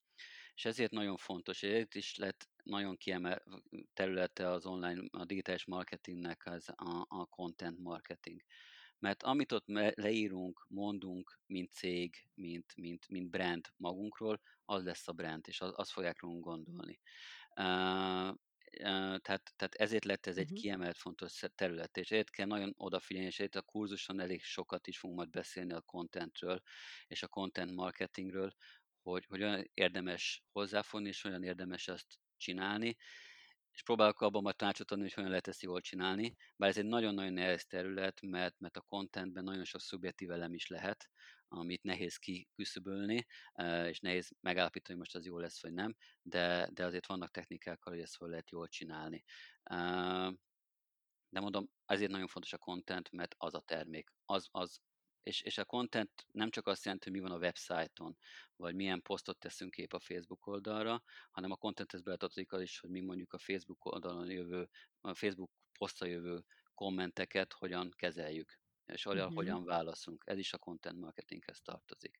és 0.55 0.65
ezért 0.65 0.91
nagyon 0.91 1.17
fontos, 1.17 1.61
és 1.61 1.69
ezért 1.69 1.95
is 1.95 2.15
lett 2.15 2.49
nagyon 2.63 2.97
kiemel 2.97 3.43
területe 3.93 4.49
az 4.49 4.65
online, 4.65 5.03
a 5.11 5.25
digitális 5.25 5.65
marketingnek 5.65 6.45
az 6.45 6.69
a, 6.75 7.05
a 7.07 7.25
content 7.25 7.79
marketing. 7.79 8.41
Mert 8.99 9.23
amit 9.23 9.51
ott 9.51 9.67
leírunk, 9.95 10.65
mondunk, 10.67 11.39
mint 11.45 11.71
cég, 11.71 12.29
mint, 12.33 12.75
mint, 12.75 13.07
mint 13.07 13.29
brand 13.29 13.67
magunkról, 13.77 14.41
az 14.65 14.83
lesz 14.83 15.07
a 15.07 15.11
brand, 15.11 15.47
és 15.47 15.61
az, 15.61 15.71
az 15.75 15.91
fogják 15.91 16.21
rólunk 16.21 16.43
gondolni. 16.43 16.99
Uh, 17.55 18.35
tehát, 19.21 19.53
tehát 19.55 19.75
ezért 19.75 20.05
lett 20.05 20.25
ez 20.25 20.37
egy 20.37 20.43
uh-huh. 20.43 20.59
kiemelt 20.59 20.97
fontos 20.97 21.43
terület, 21.55 21.97
és 21.97 22.11
ezért 22.11 22.29
kell 22.29 22.45
nagyon 22.45 22.73
odafigyelni, 22.77 23.27
és 23.27 23.39
ezért 23.39 23.55
a 23.55 23.61
kurzuson 23.61 24.19
elég 24.19 24.43
sokat 24.43 24.87
is 24.87 24.97
fogunk 24.97 25.19
majd 25.19 25.31
beszélni 25.31 25.73
a 25.73 25.81
contentről, 25.81 26.61
és 27.07 27.23
a 27.23 27.27
content 27.27 27.71
marketingről, 27.71 28.53
hogy, 29.03 29.25
hogy 29.25 29.43
olyan 29.43 29.69
érdemes 29.73 30.43
hozzáfogni, 30.51 31.07
és 31.07 31.23
olyan 31.23 31.43
érdemes 31.43 31.87
azt 31.87 32.19
csinálni. 32.37 32.97
és 33.71 33.83
próbálok 33.83 34.21
abban 34.21 34.41
majd 34.41 34.55
tanácsot 34.55 34.91
adni, 34.91 35.03
hogy 35.03 35.13
hogyan 35.13 35.29
lehet 35.29 35.47
ezt 35.47 35.61
jól 35.61 35.81
csinálni, 35.81 36.35
bár 36.55 36.69
ez 36.69 36.77
egy 36.77 36.85
nagyon-nagyon 36.85 37.33
nehéz 37.33 37.65
terület, 37.65 38.21
mert, 38.21 38.59
mert 38.59 38.77
a 38.77 38.81
contentben 38.81 39.43
nagyon 39.43 39.63
sok 39.63 39.81
szubjektív 39.81 40.31
elem 40.31 40.53
is 40.53 40.67
lehet, 40.67 41.09
amit 41.47 41.83
nehéz 41.83 42.17
kiküszöbölni, 42.17 43.25
és 43.87 43.99
nehéz 43.99 44.31
megállapítani, 44.39 44.97
hogy 44.97 45.07
most 45.07 45.15
az 45.15 45.25
jó 45.25 45.37
lesz, 45.39 45.61
vagy 45.61 45.73
nem, 45.73 45.95
de, 46.21 46.69
de 46.73 46.85
azért 46.85 47.07
vannak 47.07 47.31
technikák, 47.31 47.83
hogy 47.83 47.99
ezt 47.99 48.15
fel 48.15 48.27
lehet 48.27 48.49
jól 48.49 48.67
csinálni. 48.67 49.23
De 51.29 51.39
mondom, 51.39 51.69
ezért 51.85 52.11
nagyon 52.11 52.27
fontos 52.27 52.53
a 52.53 52.57
content, 52.57 53.11
mert 53.11 53.35
az 53.37 53.53
a 53.53 53.61
termék, 53.61 54.13
az, 54.25 54.47
az 54.51 54.81
és, 55.23 55.41
és 55.41 55.57
a 55.57 55.65
content 55.65 56.27
nem 56.31 56.49
csak 56.49 56.67
azt 56.67 56.83
jelenti, 56.83 57.09
hogy 57.09 57.19
mi 57.19 57.27
van 57.27 57.37
a 57.37 57.41
websájton, 57.41 58.17
vagy 58.55 58.75
milyen 58.75 59.01
posztot 59.01 59.39
teszünk 59.39 59.71
kép 59.71 59.93
a 59.93 59.99
Facebook 59.99 60.47
oldalra, 60.47 61.03
hanem 61.31 61.51
a 61.51 61.55
contenthez 61.55 62.01
beletartozik 62.01 62.51
az 62.51 62.61
is, 62.61 62.79
hogy 62.79 62.89
mi 62.89 62.99
mondjuk 62.99 63.33
a 63.33 63.37
Facebook 63.37 63.85
oldalon 63.85 64.29
jövő, 64.29 64.69
a 65.01 65.13
Facebook 65.13 65.51
posztra 65.77 66.05
jövő 66.05 66.45
kommenteket 66.73 67.53
hogyan 67.53 67.91
kezeljük, 67.95 68.59
és 68.85 69.05
arra 69.05 69.19
uh-huh. 69.19 69.35
hogyan 69.35 69.63
válaszunk. 69.63 70.23
Ez 70.25 70.37
is 70.37 70.53
a 70.53 70.57
content 70.57 70.99
marketinghez 70.99 71.61
tartozik. 71.61 72.19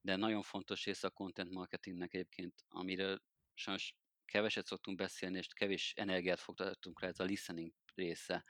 De 0.00 0.16
nagyon 0.16 0.42
fontos 0.42 0.84
része 0.84 1.06
a 1.06 1.10
content 1.10 1.50
marketingnek 1.50 2.14
egyébként, 2.14 2.64
amiről 2.68 3.22
sajnos 3.54 3.96
keveset 4.24 4.66
szoktunk 4.66 4.96
beszélni, 4.96 5.38
és 5.38 5.46
kevés 5.46 5.92
energiát 5.96 6.40
foglaltunk 6.40 7.00
rá, 7.00 7.08
ez 7.08 7.20
a 7.20 7.24
listening 7.24 7.72
része, 7.94 8.44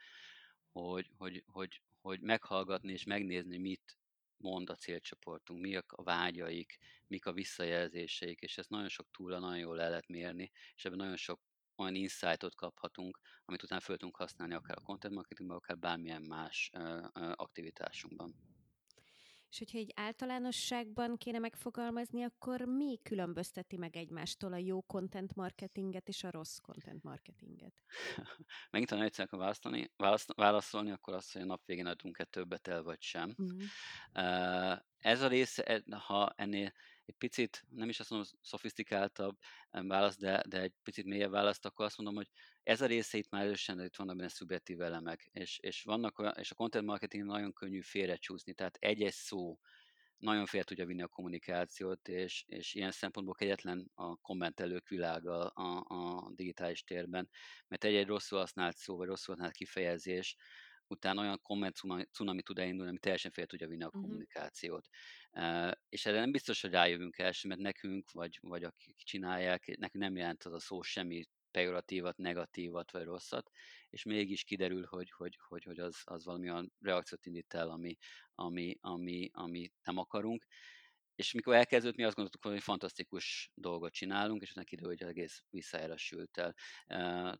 hogy, 0.71 1.11
hogy, 1.17 1.43
hogy, 1.45 1.81
hogy 2.05 2.21
meghallgatni 2.21 2.91
és 2.91 3.03
megnézni, 3.03 3.57
mit 3.57 3.97
mond 4.37 4.69
a 4.69 4.75
célcsoportunk, 4.75 5.61
mi 5.61 5.75
a 5.75 6.03
vágyaik, 6.03 6.77
mik 7.07 7.25
a 7.25 7.33
visszajelzéseik, 7.33 8.39
és 8.39 8.57
ezt 8.57 8.69
nagyon 8.69 8.89
sok 8.89 9.07
túlra 9.11 9.39
nagyon 9.39 9.57
jól 9.57 9.81
el 9.81 9.89
lehet 9.89 10.07
mérni, 10.07 10.51
és 10.75 10.85
ebben 10.85 10.97
nagyon 10.97 11.15
sok 11.15 11.41
olyan 11.75 11.95
insightot 11.95 12.55
kaphatunk, 12.55 13.19
amit 13.45 13.63
utána 13.63 13.81
föl 13.81 13.97
tudunk 13.97 14.15
használni 14.15 14.53
akár 14.53 14.77
a 14.77 14.81
content 14.81 15.13
marketingben, 15.13 15.57
akár 15.57 15.77
bármilyen 15.77 16.21
más 16.21 16.69
aktivitásunkban. 17.33 18.54
És 19.55 19.61
hogyha 19.61 19.77
egy 19.77 19.91
általánosságban 19.95 21.17
kéne 21.17 21.39
megfogalmazni, 21.39 22.23
akkor 22.23 22.61
mi 22.61 22.99
különbözteti 23.03 23.77
meg 23.77 23.95
egymástól 23.95 24.53
a 24.53 24.57
jó 24.57 24.81
content 24.81 25.35
marketinget 25.35 26.07
és 26.07 26.23
a 26.23 26.31
rossz 26.31 26.57
content 26.57 27.03
marketinget? 27.03 27.73
Megint, 28.71 28.89
ha 28.89 29.03
egyszer 29.03 29.27
kell 29.27 29.39
választani, 29.39 29.91
válasz, 29.97 30.27
válaszolni, 30.35 30.91
akkor 30.91 31.13
azt, 31.13 31.33
hogy 31.33 31.41
a 31.41 31.45
nap 31.45 31.65
végén 31.65 31.85
adunk-e 31.85 32.23
többet 32.23 32.67
el, 32.67 32.83
vagy 32.83 33.01
sem. 33.01 33.35
Mm. 33.41 33.59
Ez 34.97 35.21
a 35.21 35.27
része, 35.27 35.63
e, 35.63 35.83
ha 35.97 36.33
ennél 36.35 36.73
egy 37.05 37.15
picit, 37.15 37.65
nem 37.69 37.89
is 37.89 37.99
azt 37.99 38.09
mondom, 38.09 38.29
szofisztikáltabb 38.41 39.37
válasz, 39.69 40.17
de, 40.17 40.43
de 40.47 40.61
egy 40.61 40.73
picit 40.83 41.05
mélyebb 41.05 41.31
választ, 41.31 41.65
akkor 41.65 41.85
azt 41.85 41.97
mondom, 41.97 42.15
hogy 42.15 42.29
ez 42.63 42.81
a 42.81 42.85
része 42.85 43.17
itt 43.17 43.29
már 43.29 43.43
erősen, 43.43 43.83
itt 43.83 43.95
vannak 43.95 44.15
benne 44.15 44.29
szubjektív 44.29 44.81
elemek, 44.81 45.29
és, 45.31 45.59
és, 45.59 45.83
vannak 45.83 46.19
olyan, 46.19 46.33
és 46.37 46.51
a 46.51 46.55
content 46.55 46.85
marketing 46.85 47.23
nagyon 47.23 47.53
könnyű 47.53 47.81
félrecsúszni, 47.81 48.53
tehát 48.53 48.77
egy-egy 48.79 49.13
szó 49.13 49.59
nagyon 50.17 50.45
fél 50.45 50.63
tudja 50.63 50.85
vinni 50.85 51.01
a 51.01 51.07
kommunikációt, 51.07 52.07
és, 52.07 52.43
és 52.47 52.73
ilyen 52.73 52.91
szempontból 52.91 53.35
kegyetlen 53.35 53.91
a 53.93 54.15
kommentelők 54.15 54.87
világa 54.87 55.47
a, 55.47 55.85
a 55.87 56.31
digitális 56.35 56.83
térben, 56.83 57.29
mert 57.67 57.83
egy-egy 57.83 58.07
rosszul 58.07 58.39
használt 58.39 58.77
szó, 58.77 58.97
vagy 58.97 59.07
rosszul 59.07 59.33
használt 59.33 59.55
kifejezés, 59.55 60.35
utána 60.87 61.21
olyan 61.21 61.41
komment 61.41 61.75
cunami 62.11 62.41
tud 62.41 62.59
elindulni, 62.59 62.89
ami 62.89 62.99
teljesen 62.99 63.31
fél 63.31 63.45
tudja 63.45 63.67
vinni 63.67 63.83
a 63.83 63.85
uh-huh. 63.85 64.01
kommunikációt. 64.01 64.87
Uh, 65.31 65.71
és 65.89 66.05
erre 66.05 66.19
nem 66.19 66.31
biztos, 66.31 66.61
hogy 66.61 66.71
rájövünk 66.71 67.17
el, 67.17 67.31
mert 67.47 67.61
nekünk, 67.61 68.11
vagy, 68.11 68.39
vagy 68.41 68.63
akik 68.63 68.97
csinálják, 68.97 69.65
nekünk 69.65 70.03
nem 70.03 70.15
jelent 70.15 70.43
az 70.43 70.53
a 70.53 70.59
szó 70.59 70.81
semmi 70.81 71.23
pejoratívat, 71.51 72.17
negatívat 72.17 72.91
vagy 72.91 73.03
rosszat, 73.03 73.51
és 73.89 74.03
mégis 74.03 74.43
kiderül, 74.43 74.85
hogy, 74.85 75.11
hogy, 75.11 75.37
hogy, 75.47 75.63
hogy 75.63 75.79
az, 75.79 76.01
az 76.03 76.25
valami 76.25 76.49
olyan 76.49 76.73
reakciót 76.79 77.25
indít 77.25 77.53
el, 77.53 77.69
ami, 77.69 77.97
ami, 78.35 78.77
ami, 78.81 79.29
ami 79.33 79.71
nem 79.83 79.97
akarunk. 79.97 80.45
És 81.15 81.31
mikor 81.31 81.55
elkezdődött, 81.55 81.97
mi 81.97 82.03
azt 82.03 82.15
gondoltuk, 82.15 82.45
hogy 82.45 82.61
fantasztikus 82.63 83.51
dolgot 83.53 83.93
csinálunk, 83.93 84.41
és 84.41 84.51
utána 84.51 84.65
kiderül, 84.65 84.91
hogy 84.91 85.03
az 85.03 85.09
egész 85.09 85.43
visszájára 85.49 85.97
sült 85.97 86.37
el. 86.37 86.55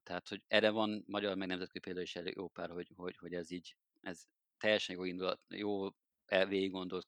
Tehát, 0.03 0.27
hogy 0.27 0.43
erre 0.47 0.69
van 0.69 1.03
magyar 1.07 1.35
meg 1.37 1.47
nemzetközi 1.47 1.79
példa 1.79 2.01
is 2.01 2.15
elég 2.15 2.35
jó 2.35 2.47
pár, 2.47 2.69
hogy, 2.69 2.91
hogy, 2.95 3.17
hogy 3.17 3.33
ez 3.33 3.51
így, 3.51 3.75
ez 4.01 4.23
teljesen 4.57 4.95
jó 4.95 5.03
indulat, 5.03 5.41
jó 5.49 5.89
végig 6.27 6.71
gondolt 6.71 7.07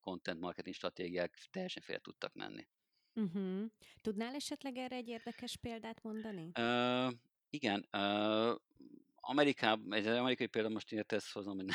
content 0.00 0.40
marketing 0.40 0.74
stratégiák 0.74 1.48
teljesen 1.50 1.82
fél 1.82 1.98
tudtak 1.98 2.34
menni. 2.34 2.68
Uh-huh. 3.14 3.64
Tudnál 4.00 4.34
esetleg 4.34 4.76
erre 4.76 4.96
egy 4.96 5.08
érdekes 5.08 5.56
példát 5.56 6.02
mondani? 6.02 6.50
Uh, 6.58 7.12
igen. 7.50 7.88
Uh, 7.92 8.56
Amerikában, 9.32 9.94
egy 9.94 10.06
amerikai 10.06 10.46
példa 10.46 10.68
most 10.68 10.92
én 10.92 11.02
ezt 11.06 11.32
hozom, 11.32 11.56
hogy 11.56 11.66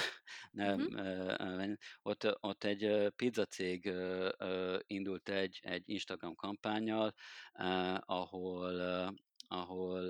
nem, 0.52 0.80
uh-huh. 0.80 1.68
uh, 1.68 1.74
ott, 2.02 2.38
ott 2.40 2.64
egy 2.64 3.12
pizzacég 3.16 3.86
uh, 3.86 4.80
indult 4.86 5.30
egy, 5.30 5.60
egy 5.62 5.84
Instagram 5.86 6.36
kampányjal, 6.36 7.14
ahol, 8.00 8.82
ahol 9.48 10.02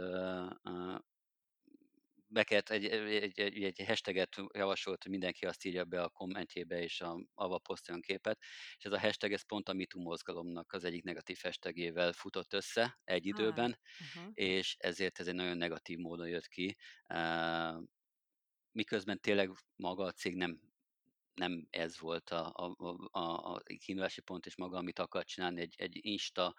be 2.38 2.44
kellett 2.44 2.70
egy, 2.70 2.86
egy, 2.86 3.40
egy, 3.40 3.64
egy 3.64 3.84
hashtaget 3.86 4.36
javasolt, 4.54 5.02
hogy 5.04 5.12
mindenki 5.12 5.46
azt 5.46 5.66
írja 5.66 5.86
be 5.86 6.02
a 6.02 6.10
kommentjébe, 6.10 6.82
és 6.82 7.02
a, 7.02 7.20
avval 7.34 7.62
posztoljon 7.62 8.04
képet, 8.04 8.40
és 8.78 8.86
ez 8.86 8.92
a 8.92 9.00
hashtag 9.00 9.32
ez 9.32 9.46
pont 9.46 9.70
a 9.70 9.74
MeToo 9.74 10.02
mozgalomnak 10.02 10.74
az 10.74 10.84
egyik 10.84 11.04
negatív 11.04 11.38
hashtagével 11.42 12.14
futott 12.14 12.54
össze 12.54 13.00
egy 13.04 13.26
időben, 13.26 13.80
uh-huh. 14.16 14.32
és 14.34 14.76
ezért 14.80 15.20
ez 15.20 15.28
egy 15.28 15.36
nagyon 15.36 15.58
negatív 15.58 15.98
módon 15.98 16.28
jött 16.28 16.48
ki, 16.48 16.76
miközben 18.72 19.20
tényleg 19.20 19.52
maga 19.76 20.04
a 20.04 20.12
cég 20.12 20.36
nem 20.36 20.60
nem 21.38 21.68
ez 21.70 22.00
volt 22.00 22.30
a, 22.30 22.52
a, 22.56 22.76
a, 23.12 23.54
a 23.54 23.62
kiindulási 23.78 24.22
pont, 24.22 24.46
és 24.46 24.56
maga, 24.56 24.78
amit 24.78 25.00
akar 25.00 25.24
csinálni, 25.24 25.62
egy, 25.62 25.74
egy 25.78 26.06
Insta 26.06 26.54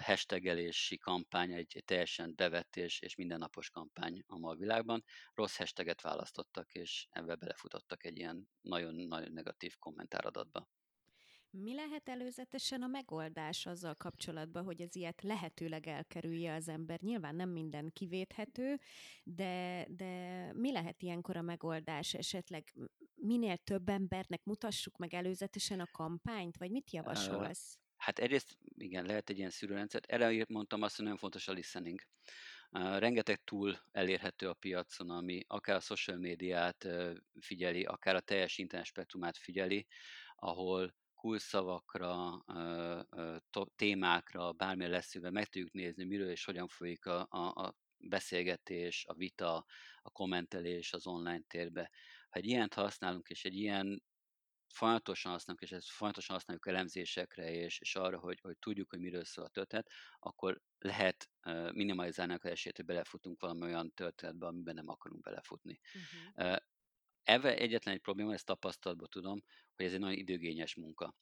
hashtagelési 0.00 0.96
kampány, 0.96 1.52
egy, 1.52 1.82
teljesen 1.84 2.32
bevett 2.36 2.76
és, 2.76 3.00
és 3.00 3.14
mindennapos 3.14 3.70
kampány 3.70 4.22
a 4.26 4.38
ma 4.38 4.54
világban. 4.54 5.04
Rossz 5.34 5.56
hashtaget 5.56 6.00
választottak, 6.00 6.72
és 6.72 7.06
ebbe 7.10 7.34
belefutottak 7.34 8.04
egy 8.04 8.16
ilyen 8.16 8.48
nagyon-nagyon 8.60 9.32
negatív 9.32 9.74
kommentáradatba. 9.78 10.68
Mi 11.50 11.74
lehet 11.74 12.08
előzetesen 12.08 12.82
a 12.82 12.86
megoldás 12.86 13.66
azzal 13.66 13.94
kapcsolatban, 13.94 14.64
hogy 14.64 14.82
az 14.82 14.96
ilyet 14.96 15.22
lehetőleg 15.22 15.86
elkerülje 15.86 16.54
az 16.54 16.68
ember? 16.68 17.00
Nyilván 17.00 17.34
nem 17.34 17.48
minden 17.48 17.92
kivéthető, 17.92 18.80
de, 19.24 19.86
de 19.90 20.52
mi 20.52 20.72
lehet 20.72 21.02
ilyenkor 21.02 21.36
a 21.36 21.42
megoldás? 21.42 22.14
Esetleg 22.14 22.74
minél 23.14 23.56
több 23.56 23.88
embernek 23.88 24.44
mutassuk 24.44 24.96
meg 24.96 25.14
előzetesen 25.14 25.80
a 25.80 25.90
kampányt, 25.92 26.56
vagy 26.56 26.70
mit 26.70 26.90
javasolsz? 26.90 27.78
Hát 27.96 28.18
egyrészt 28.18 28.56
igen, 28.76 29.04
lehet 29.04 29.30
egy 29.30 29.38
ilyen 29.38 29.50
szűrőrendszer. 29.50 30.00
Erre 30.06 30.44
mondtam 30.48 30.82
azt, 30.82 30.96
hogy 30.96 31.04
nagyon 31.04 31.20
fontos 31.20 31.48
a 31.48 31.52
listening. 31.52 32.00
Rengeteg 32.70 33.44
túl 33.44 33.78
elérhető 33.92 34.48
a 34.48 34.54
piacon, 34.54 35.10
ami 35.10 35.44
akár 35.46 35.76
a 35.76 35.80
social 35.80 36.16
médiát 36.16 36.84
uh, 36.84 37.16
figyeli, 37.40 37.84
akár 37.84 38.14
a 38.14 38.20
teljes 38.20 38.58
internet 38.58 38.86
spektrumát 38.86 39.36
figyeli, 39.36 39.86
ahol 40.36 40.94
kulszavakra, 41.18 42.44
témákra, 43.76 44.52
bármilyen 44.52 44.90
leszűve 44.90 45.30
meg 45.30 45.46
tudjuk 45.46 45.72
nézni, 45.72 46.04
miről 46.04 46.30
és 46.30 46.44
hogyan 46.44 46.68
folyik 46.68 47.06
a, 47.06 47.26
a, 47.30 47.38
a 47.38 47.74
beszélgetés, 47.96 49.04
a 49.06 49.14
vita, 49.14 49.64
a 50.02 50.10
kommentelés 50.10 50.92
az 50.92 51.06
online 51.06 51.42
térbe. 51.46 51.90
Ha 52.28 52.38
egy 52.38 52.46
ilyent 52.46 52.74
használunk, 52.74 53.28
és 53.28 53.44
egy 53.44 53.56
ilyen 53.56 54.02
folyamatosan 54.74 55.32
használunk, 55.32 55.62
és 55.62 55.72
ezt 55.72 55.90
folyamatosan 55.90 56.36
használjuk 56.36 56.66
elemzésekre, 56.66 57.50
és, 57.50 57.78
és 57.80 57.96
arra, 57.96 58.18
hogy, 58.18 58.40
hogy 58.40 58.58
tudjuk, 58.58 58.90
hogy 58.90 59.00
miről 59.00 59.24
szól 59.24 59.44
a 59.44 59.48
történet, 59.48 59.90
akkor 60.18 60.60
lehet 60.78 61.28
uh, 61.44 61.72
minimalizálni 61.72 62.34
a 62.34 62.46
esélyt, 62.46 62.76
hogy 62.76 62.84
belefutunk 62.84 63.40
valami 63.40 63.62
olyan 63.62 63.92
történetbe, 63.94 64.46
amiben 64.46 64.74
nem 64.74 64.88
akarunk 64.88 65.22
belefutni. 65.22 65.80
Uh-huh. 65.94 66.52
Uh, 66.52 66.58
Ebben 67.28 67.56
egyetlen 67.56 67.94
egy 67.94 68.00
probléma, 68.00 68.32
ezt 68.32 68.44
tapasztalatból 68.44 69.08
tudom, 69.08 69.42
hogy 69.76 69.86
ez 69.86 69.92
egy 69.92 69.98
nagyon 69.98 70.18
időgényes 70.18 70.74
munka. 70.74 71.14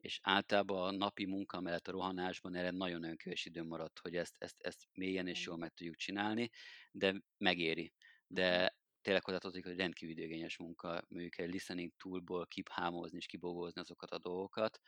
És 0.00 0.18
általában 0.22 0.94
a 0.94 0.96
napi 0.96 1.24
munka 1.24 1.60
mellett 1.60 1.88
a 1.88 1.90
rohanásban 1.90 2.54
erre 2.54 2.70
nagyon-nagyon 2.70 3.16
kevés 3.16 3.44
idő 3.44 3.62
maradt, 3.62 3.98
hogy 3.98 4.16
ezt, 4.16 4.34
ezt, 4.38 4.60
ezt 4.60 4.86
mélyen 4.92 5.26
és 5.26 5.46
jól 5.46 5.56
meg 5.56 5.74
tudjuk 5.74 5.96
csinálni, 5.96 6.50
de 6.90 7.22
megéri. 7.38 7.92
De 8.26 8.76
tényleg 9.00 9.24
hozzátartozik, 9.24 9.66
hogy 9.66 9.76
rendkívül 9.76 10.14
időgényes 10.16 10.58
munka, 10.58 11.04
mondjuk 11.08 11.38
egy 11.38 11.52
listening 11.52 11.92
toolból 11.96 12.46
kiphámozni 12.46 13.16
és 13.16 13.26
kibogózni 13.26 13.80
azokat 13.80 14.10
a 14.10 14.18
dolgokat, 14.18 14.80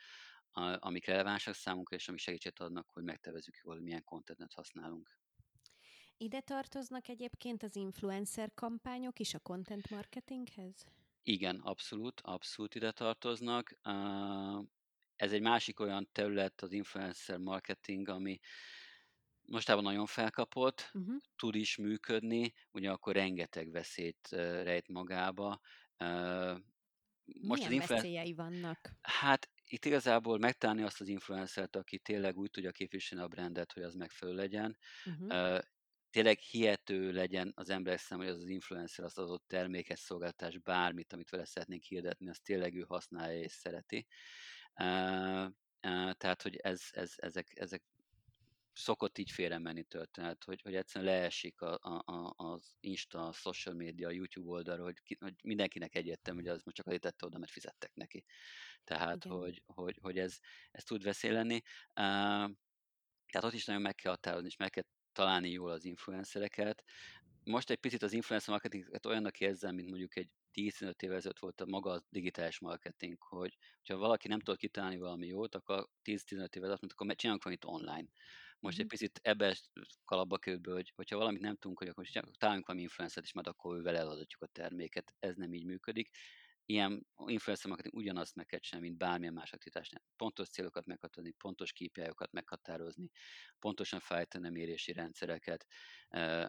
amik 0.79 1.05
relevánsak 1.05 1.53
számunkra, 1.53 1.95
és 1.95 2.07
amik 2.07 2.21
segítséget 2.21 2.59
adnak, 2.59 2.89
hogy 2.89 3.03
megtervezzük 3.03 3.55
jól, 3.63 3.73
hogy 3.73 3.83
milyen 3.83 4.03
kontentet 4.03 4.53
használunk. 4.53 5.19
Ide 6.17 6.39
tartoznak 6.41 7.07
egyébként 7.07 7.63
az 7.63 7.75
influencer 7.75 8.53
kampányok 8.53 9.19
is 9.19 9.33
a 9.33 9.39
content 9.39 9.89
marketinghez? 9.89 10.85
Igen, 11.23 11.59
abszolút, 11.59 12.21
abszolút 12.23 12.75
ide 12.75 12.91
tartoznak. 12.91 13.77
Ez 15.15 15.31
egy 15.31 15.41
másik 15.41 15.79
olyan 15.79 16.09
terület 16.11 16.61
az 16.61 16.71
influencer 16.71 17.37
marketing, 17.37 18.07
ami 18.09 18.39
Mostában 19.41 19.83
nagyon 19.83 20.05
felkapott, 20.05 20.89
Uh-huh. 20.93 21.15
tud 21.35 21.55
is 21.55 21.77
működni, 21.77 22.53
ugyanakkor 22.71 23.13
rengeteg 23.13 23.71
veszélyt 23.71 24.27
rejt 24.29 24.87
magába. 24.87 25.59
Most 27.41 27.61
az 27.63 27.67
Milyen 27.67 27.71
influen- 27.71 27.87
veszélyei 28.03 28.33
vannak? 28.33 28.95
Hát 29.01 29.49
itt 29.63 29.85
igazából 29.85 30.37
megtalálni 30.37 30.81
azt 30.81 31.01
az 31.01 31.07
influencert, 31.07 31.75
aki 31.75 31.99
tényleg 31.99 32.37
úgy 32.37 32.49
tudja 32.49 32.71
képviselni 32.71 33.23
a 33.23 33.27
brandet, 33.27 33.71
hogy 33.71 33.83
az 33.83 33.93
megfelelő 33.93 34.37
legyen. 34.37 34.77
Uh-huh. 35.05 35.59
Tényleg 36.15 36.39
hihető 36.39 37.11
legyen 37.11 37.51
az 37.55 37.69
emberek 37.69 37.99
számára, 37.99 38.29
hogy 38.29 38.37
az 38.37 38.43
az 38.43 38.49
influencer 38.49 39.05
az 39.05 39.17
adott 39.17 39.43
terméket, 39.47 39.97
szolgáltatás, 39.97 40.57
bármit, 40.57 41.13
amit 41.13 41.29
vele 41.29 41.45
szeretnénk 41.45 41.83
hirdetni, 41.83 42.29
azt 42.29 42.43
tényleg 42.43 42.75
ő 42.75 42.81
használja 42.87 43.41
és 43.41 43.51
szereti. 43.51 44.07
Tehát, 46.17 46.41
hogy 46.41 46.55
ez, 46.55 46.81
ez, 46.91 47.13
ezek, 47.15 47.59
ezek 47.59 47.83
szokott 48.73 49.17
így 49.17 49.31
félre 49.31 49.57
menni 49.57 49.83
történet, 49.83 50.43
hogy, 50.43 50.61
hogy 50.61 50.75
egyszerűen 50.75 51.11
leesik 51.11 51.61
a, 51.61 51.79
a, 51.81 52.03
a, 52.05 52.33
az 52.35 52.75
Insta, 52.79 53.27
a 53.27 53.33
social 53.33 53.75
media, 53.75 54.07
a 54.07 54.11
YouTube 54.11 54.49
oldalról, 54.49 54.85
hogy, 54.85 55.01
ki, 55.03 55.17
hogy 55.19 55.35
mindenkinek 55.43 55.95
egyértelmű, 55.95 56.41
hogy 56.41 56.49
az 56.49 56.61
most 56.63 56.75
csak 56.75 56.85
azért 56.85 57.01
tette 57.01 57.25
oda, 57.25 57.37
mert 57.37 57.51
fizettek 57.51 57.93
neki. 57.93 58.25
Tehát, 58.83 59.25
Igen. 59.25 59.37
hogy, 59.37 59.63
hogy, 59.65 59.97
hogy 60.01 60.17
ez, 60.17 60.37
ez 60.71 60.83
tud 60.83 61.03
veszély 61.03 61.31
lenni. 61.31 61.61
Tehát 61.93 63.43
ott 63.43 63.53
is 63.53 63.65
nagyon 63.65 63.81
meg 63.81 63.95
kell 63.95 64.11
határozni, 64.11 64.47
és 64.47 64.55
meg 64.55 64.69
kell 64.69 64.83
találni 65.15 65.49
jól 65.51 65.71
az 65.71 65.85
influencereket. 65.85 66.83
Most 67.43 67.69
egy 67.69 67.77
picit 67.79 68.03
az 68.03 68.13
influencer 68.13 68.49
marketinget 68.49 69.05
olyannak 69.05 69.39
érzem, 69.39 69.75
mint 69.75 69.89
mondjuk 69.89 70.15
egy 70.15 70.29
10-15 70.53 71.01
évvel 71.03 71.17
ezelőtt 71.17 71.39
volt 71.39 71.61
a 71.61 71.65
maga 71.65 71.91
a 71.91 72.03
digitális 72.09 72.59
marketing, 72.59 73.17
hogy 73.23 73.57
ha 73.87 73.97
valaki 73.97 74.27
nem 74.27 74.39
tud 74.39 74.57
kitalálni 74.57 74.97
valami 74.97 75.27
jót, 75.27 75.55
akkor 75.55 75.89
10-15 76.03 76.55
évvel 76.55 76.69
ezelőtt 76.71 76.81
mondta, 76.81 77.03
akkor 77.03 77.15
csináljunk 77.15 77.43
valamit 77.43 77.65
online. 77.65 78.07
Most 78.59 78.79
egy 78.79 78.85
Mhm. 78.85 78.87
picit 78.87 79.19
ebbe 79.23 79.55
kalapba 80.05 80.37
került 80.37 80.61
be, 80.61 80.71
hogy 80.71 80.91
hogyha 80.95 81.17
valamit 81.17 81.41
nem 81.41 81.55
tudunk, 81.55 81.79
hogy 81.79 81.87
akkor 81.87 82.05
találjunk 82.37 82.67
valami 82.67 82.83
influencert, 82.83 83.25
és 83.25 83.33
majd 83.33 83.47
akkor 83.47 83.81
vele 83.81 83.99
eladhatjuk 83.99 84.41
a 84.41 84.47
terméket. 84.47 85.15
Ez 85.19 85.35
nem 85.35 85.53
így 85.53 85.65
működik. 85.65 86.09
Ilyen 86.65 87.07
influencer 87.25 87.69
marketing 87.69 87.95
ugyanazt 87.95 88.35
meg 88.35 88.45
kell 88.45 88.59
csinálni, 88.59 88.87
mint 88.87 88.99
bármilyen 88.99 89.33
más 89.33 89.51
aktivitásnál. 89.53 90.03
Pontos 90.15 90.49
célokat 90.49 90.85
meghatározni, 90.85 91.31
pontos 91.37 91.71
KPI-okat 91.71 92.31
meghatározni, 92.31 93.09
pontosan 93.59 93.99
fejteni 93.99 94.47
a 94.47 94.51
mérési 94.51 94.91
rendszereket, 94.91 95.65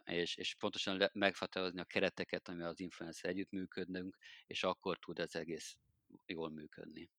és, 0.04 0.37
és 0.37 0.54
pontosan 0.54 1.11
meghatározni 1.12 1.80
a 1.80 1.85
kereteket, 1.85 2.49
amivel 2.49 2.68
az 2.68 2.80
influencer 2.80 3.30
együtt 3.30 3.50
működünk, 3.50 4.16
és 4.46 4.62
akkor 4.62 4.99
tud 4.99 5.18
ez 5.18 5.35
egész 5.35 5.78
jól 6.26 6.50
működni. 6.50 7.11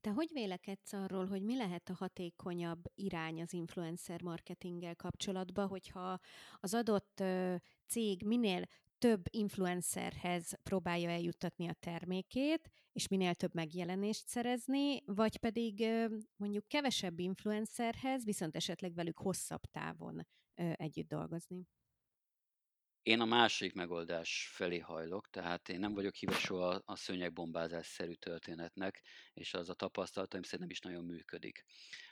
Te 0.00 0.10
hogy 0.10 0.28
vélekedsz 0.32 0.92
arról, 0.92 1.26
hogy 1.26 1.42
mi 1.42 1.56
lehet 1.56 1.88
a 1.88 1.94
hatékonyabb 1.94 2.82
irány 2.94 3.40
az 3.40 3.52
influencer 3.52 4.22
marketinggel 4.22 4.96
kapcsolatban, 4.96 5.68
hogyha 5.68 6.18
az 6.60 6.74
adott 6.74 7.22
cég 7.86 8.22
minél 8.24 8.66
több 8.98 9.22
influencerhez 9.30 10.52
próbálja 10.62 11.10
eljuttatni 11.10 11.68
a 11.68 11.72
termékét, 11.72 12.70
és 12.92 13.08
minél 13.08 13.34
több 13.34 13.54
megjelenést 13.54 14.26
szerezni, 14.26 15.02
vagy 15.06 15.36
pedig 15.36 15.86
mondjuk 16.36 16.68
kevesebb 16.68 17.18
influencerhez, 17.18 18.24
viszont 18.24 18.56
esetleg 18.56 18.94
velük 18.94 19.18
hosszabb 19.18 19.62
távon 19.70 20.26
együtt 20.54 21.08
dolgozni? 21.08 21.68
Én 23.02 23.20
a 23.20 23.24
második 23.24 23.74
megoldás 23.74 24.50
felé 24.52 24.78
hajlok, 24.78 25.30
tehát 25.30 25.68
én 25.68 25.78
nem 25.78 25.94
vagyok 25.94 26.14
híve 26.14 26.38
soha 26.38 26.82
a 26.84 26.96
szőnyegbombázás-szerű 26.96 28.12
történetnek, 28.12 29.02
és 29.32 29.54
az 29.54 29.68
a 29.68 29.74
tapasztalatom 29.74 30.42
szerintem 30.42 30.70
is 30.70 30.80
nagyon 30.80 31.04
működik. 31.04 31.64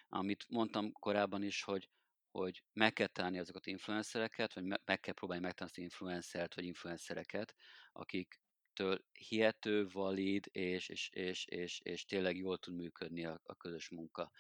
Amit 0.08 0.44
mondtam 0.48 0.92
korábban 0.92 1.42
is, 1.42 1.62
hogy, 1.62 1.90
hogy 2.32 2.62
meg 2.72 2.92
kell 2.92 3.06
találni 3.06 3.38
azokat 3.38 3.66
influencereket, 3.66 4.54
vagy 4.54 4.64
me- 4.64 4.82
meg 4.84 5.00
kell 5.00 5.14
próbálni 5.14 5.42
megtalálni 5.42 5.76
azt 5.76 5.92
influencert, 5.92 6.54
vagy 6.54 6.64
influencereket, 6.64 7.54
akiktől 7.92 9.04
hihető, 9.12 9.86
valid, 9.88 10.48
és, 10.50 10.88
és, 10.88 11.08
és, 11.08 11.44
és, 11.46 11.80
és 11.80 12.04
tényleg 12.04 12.36
jól 12.36 12.58
tud 12.58 12.74
működni 12.74 13.24
a, 13.24 13.40
a 13.44 13.54
közös 13.56 13.88
munka. 13.88 14.30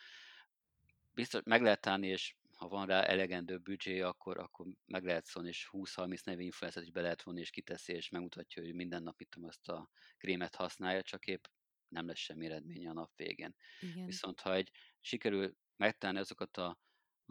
Biztos 1.14 1.40
meg 1.44 1.62
lehet 1.62 1.80
találni, 1.80 2.06
és 2.06 2.36
ha 2.56 2.68
van 2.68 2.86
rá 2.86 3.02
elegendő 3.02 3.58
büdzsé, 3.58 4.00
akkor, 4.00 4.38
akkor 4.38 4.66
meg 4.86 5.04
lehet 5.04 5.24
szólni, 5.24 5.48
és 5.48 5.68
20-30 5.72 6.24
nevű 6.24 6.42
influencert 6.42 6.86
is 6.86 6.92
be 6.92 7.00
lehet 7.00 7.22
vonni, 7.22 7.40
és 7.40 7.50
kiteszi, 7.50 7.92
és 7.92 8.08
megmutatja, 8.08 8.62
hogy 8.62 8.74
minden 8.74 9.02
nap 9.02 9.22
tudom, 9.28 9.48
azt 9.48 9.68
a 9.68 9.90
krémet 10.18 10.54
használja, 10.54 11.02
csak 11.02 11.26
épp 11.26 11.44
nem 11.88 12.06
lesz 12.06 12.18
semmi 12.18 12.46
eredménye 12.46 12.90
a 12.90 12.92
nap 12.92 13.16
végén. 13.16 13.54
Igen. 13.80 14.06
Viszont 14.06 14.40
ha 14.40 14.54
egy 14.54 14.70
sikerül 15.00 15.56
megtalálni 15.76 16.20
azokat 16.20 16.56
a, 16.56 16.78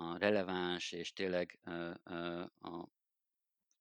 a 0.02 0.18
releváns 0.18 0.92
és 0.92 1.14
tényleg 1.14 1.60
a 2.60 2.88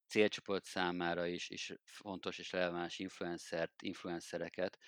célcsoport 0.07 0.65
számára 0.65 1.27
is, 1.27 1.51
is 1.51 1.73
fontos 1.85 2.39
és 2.39 2.53
releváns 2.53 2.99
influencert, 2.99 3.83
influencereket, 3.83 4.79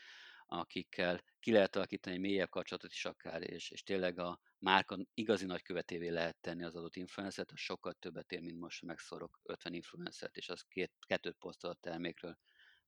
akikkel 0.47 1.21
ki 1.41 1.53
lehet 1.53 1.77
alakítani 1.77 2.15
egy 2.17 2.21
mélyebb 2.23 2.49
kapcsolatot 2.49 2.91
is 2.91 3.05
akár, 3.05 3.43
és, 3.51 3.71
és 3.71 3.83
tényleg 3.83 4.19
a 4.19 4.41
márka 4.59 4.99
igazi 5.15 5.47
nagykövetévé 5.47 6.09
lehet 6.09 6.37
tenni 6.41 6.65
az 6.65 6.77
adott 6.77 6.97
influencert, 6.97 7.51
az 7.53 7.59
sokkal 7.59 7.93
többet 7.93 8.33
ér, 8.33 8.41
mint 8.41 8.59
most, 8.59 8.83
megszorok 8.83 9.41
50 9.43 9.75
influencert, 9.75 10.37
és 10.37 10.49
az 10.49 10.63
két, 10.63 10.93
kettőt 11.07 11.37
posztol 11.39 11.71
a 11.71 11.75
termékről, 11.75 12.39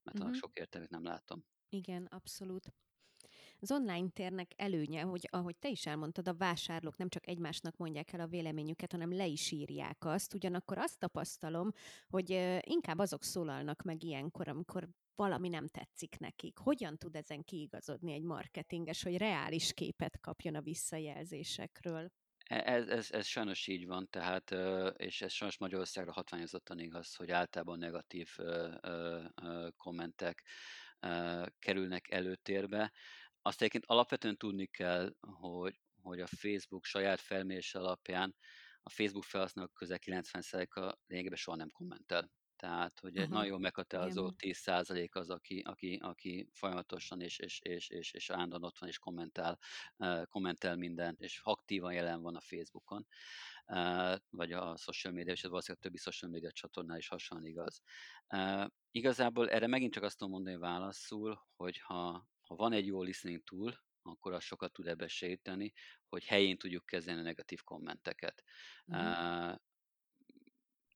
mert 0.03 0.21
annak 0.21 0.35
Mhm. 0.35 0.35
sok 0.35 0.57
értelmét 0.57 0.91
nem 0.91 1.05
látom. 1.05 1.45
Igen, 1.69 2.05
abszolút. 2.07 2.73
Az 3.61 3.73
online 3.73 4.09
térnek 4.09 4.53
előnye, 4.57 5.03
hogy 5.03 5.29
ahogy 5.31 5.57
te 5.57 5.69
is 5.69 5.87
elmondtad, 5.87 6.29
a 6.29 6.35
vásárlók 6.35 6.97
nem 6.97 7.09
csak 7.09 7.29
egymásnak 7.29 7.77
mondják 7.77 8.13
el 8.13 8.21
a 8.21 8.27
véleményüket, 8.27 8.93
hanem 8.93 9.13
le 9.13 9.27
is 9.27 9.51
írják 9.51 10.05
azt. 10.05 10.35
Ugyanakkor 10.35 10.79
azt 10.79 10.99
tapasztalom, 10.99 11.71
hogy 12.09 12.31
inkább 12.61 12.99
azok 12.99 13.25
szólalnak 13.25 13.83
meg 13.83 14.03
ilyenkor, 14.03 14.49
amikor 14.49 14.89
valami 15.15 15.49
nem 15.49 15.67
tetszik 15.67 16.19
nekik. 16.19 16.59
Hogyan 16.59 16.99
tud 16.99 17.17
ezen 17.17 17.45
kiigazodni 17.45 18.13
egy 18.13 18.23
marketinges, 18.23 19.03
hogy 19.03 19.17
reális 19.17 19.73
képet 19.73 20.21
kapjon 20.21 20.55
a 20.55 20.61
visszajelzésekről? 20.61 22.11
E- 22.45 22.73
Ez, 22.73 22.89
ez, 22.89 23.11
ez 23.11 23.27
sajnos 23.27 23.67
így 23.67 23.87
van, 23.87 24.09
tehát, 24.11 24.55
és 24.97 25.23
ez 25.23 25.33
sajnos 25.33 25.59
Magyarországra 25.59 26.13
hatványozottan 26.13 26.79
igaz, 26.79 27.15
hogy 27.15 27.31
általában 27.31 27.79
negatív 27.79 28.37
kommentek 29.77 30.43
kerülnek 31.59 32.11
előtérbe. 32.11 32.93
Azt 33.47 33.61
egyébként 33.61 33.85
alapvetően 33.87 34.37
tudni 34.37 34.67
kell, 34.67 35.15
hogy, 35.21 35.81
hogy 36.03 36.21
a 36.21 36.27
Facebook 36.27 36.85
saját 36.85 37.21
felmérés 37.21 37.75
alapján 37.75 38.37
a 38.83 38.91
Facebook 38.91 39.25
felhasználók 39.25 39.75
közel 39.75 39.99
90%-a 40.01 40.97
lényegében 41.07 41.39
soha 41.39 41.57
nem 41.57 41.71
kommentel. 41.71 42.31
Tehát, 42.57 43.01
hogy 43.01 43.17
egy 43.17 43.29
nagyon 43.29 43.61
meghatározó 43.61 44.33
igen. 44.39 44.55
10% 44.57 45.11
az, 45.11 45.31
aki, 45.31 45.61
aki, 45.61 45.99
aki 46.03 46.49
folyamatosan 46.53 47.21
és, 47.21 47.39
és, 47.39 47.61
és, 47.61 47.89
és, 47.89 48.13
és 48.13 48.31
állandóan 48.31 48.65
ott 48.65 48.79
van 48.79 48.89
és 48.89 48.99
kommentál, 48.99 49.59
eh, 49.97 50.25
kommentel 50.25 50.77
mindent, 50.77 51.21
és 51.21 51.41
aktívan 51.43 51.93
jelen 51.93 52.23
van 52.23 52.37
a 52.37 52.41
Facebookon, 52.41 53.07
vagy 54.31 54.53
a 54.53 54.77
social 54.77 55.13
media, 55.13 55.33
és 55.33 55.43
ez 55.43 55.51
valószínűleg 55.51 55.85
a 55.85 55.89
többi 55.89 55.97
social 55.99 56.31
media 56.31 56.53
csatornál 56.53 56.99
is 56.99 57.09
hasonlóan 57.09 57.51
igaz. 57.51 57.83
Igazából 58.91 59.51
erre 59.51 59.67
megint 59.67 59.93
csak 59.93 60.03
azt 60.03 60.19
tudom 60.19 60.33
mondani 60.33 60.57
válaszul, 60.57 61.39
hogy 61.57 61.79
ha, 61.79 62.29
ha 62.47 62.55
van 62.55 62.73
egy 62.73 62.87
jó 62.87 63.03
listening 63.03 63.43
tool, 63.43 63.83
akkor 64.03 64.33
az 64.33 64.43
sokat 64.43 64.73
tud 64.73 64.87
ebbe 64.87 65.09
segíteni, 65.09 65.73
hogy 66.09 66.25
helyén 66.25 66.59
tudjuk 66.59 66.87
kezelni 66.87 67.21
a 67.21 67.25
negatív 67.25 67.63
kommenteket. 67.63 68.45
Uh, 68.87 69.59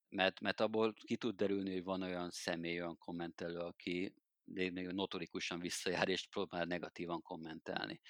mert, 0.08 0.40
mert 0.40 0.60
abból 0.60 0.92
ki 0.92 1.16
tud 1.16 1.36
derülni, 1.36 1.72
hogy 1.72 1.84
van 1.84 2.02
olyan 2.02 2.30
személy, 2.30 2.80
olyan 2.80 2.98
kommentelő, 2.98 3.58
aki 3.58 4.14
még 4.44 4.72
notorikusan 4.72 5.60
visszajár 5.60 6.08
és 6.08 6.26
próbál 6.26 6.64
negatívan 6.64 7.22
kommentálni. 7.22 8.00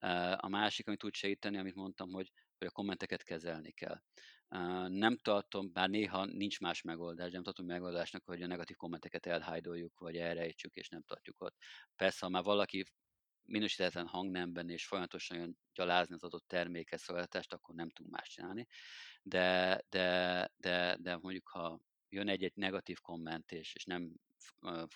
Uh, 0.00 0.44
A 0.44 0.48
másik, 0.48 0.86
amit 0.86 0.98
tud 0.98 1.14
segíteni, 1.14 1.58
amit 1.58 1.74
mondtam, 1.74 2.12
hogy, 2.12 2.32
hogy 2.62 2.70
a 2.70 2.76
kommenteket 2.76 3.22
kezelni 3.22 3.70
kell. 3.70 4.00
Nem 4.88 5.16
tartom, 5.16 5.72
bár 5.72 5.88
néha 5.88 6.24
nincs 6.24 6.60
más 6.60 6.82
megoldás, 6.82 7.26
de 7.26 7.32
nem 7.32 7.42
tartom 7.42 7.66
megoldásnak, 7.66 8.24
hogy 8.24 8.42
a 8.42 8.46
negatív 8.46 8.76
kommenteket 8.76 9.26
elhájdoljuk, 9.26 9.98
vagy 9.98 10.16
elrejtsük, 10.16 10.74
és 10.74 10.88
nem 10.88 11.02
tartjuk 11.02 11.40
ott. 11.40 11.56
Persze, 11.96 12.18
ha 12.20 12.28
már 12.28 12.42
valaki 12.42 12.84
minősítetlen 13.44 14.06
hangnemben 14.06 14.68
és 14.70 14.86
folyamatosan 14.86 15.38
jön 15.38 15.58
gyalázni 15.74 16.14
az 16.14 16.24
adott 16.24 16.48
terméket, 16.48 17.00
szolgáltatást, 17.00 17.52
akkor 17.52 17.74
nem 17.74 17.90
tudunk 17.90 18.14
más 18.14 18.28
csinálni. 18.28 18.66
De, 19.22 19.80
de, 19.88 20.50
de, 20.56 20.96
de 21.00 21.16
mondjuk, 21.16 21.48
ha 21.48 21.80
jön 22.08 22.28
egy-egy 22.28 22.54
negatív 22.54 23.00
komment, 23.00 23.52
és, 23.52 23.74
és 23.74 23.84
nem 23.84 24.12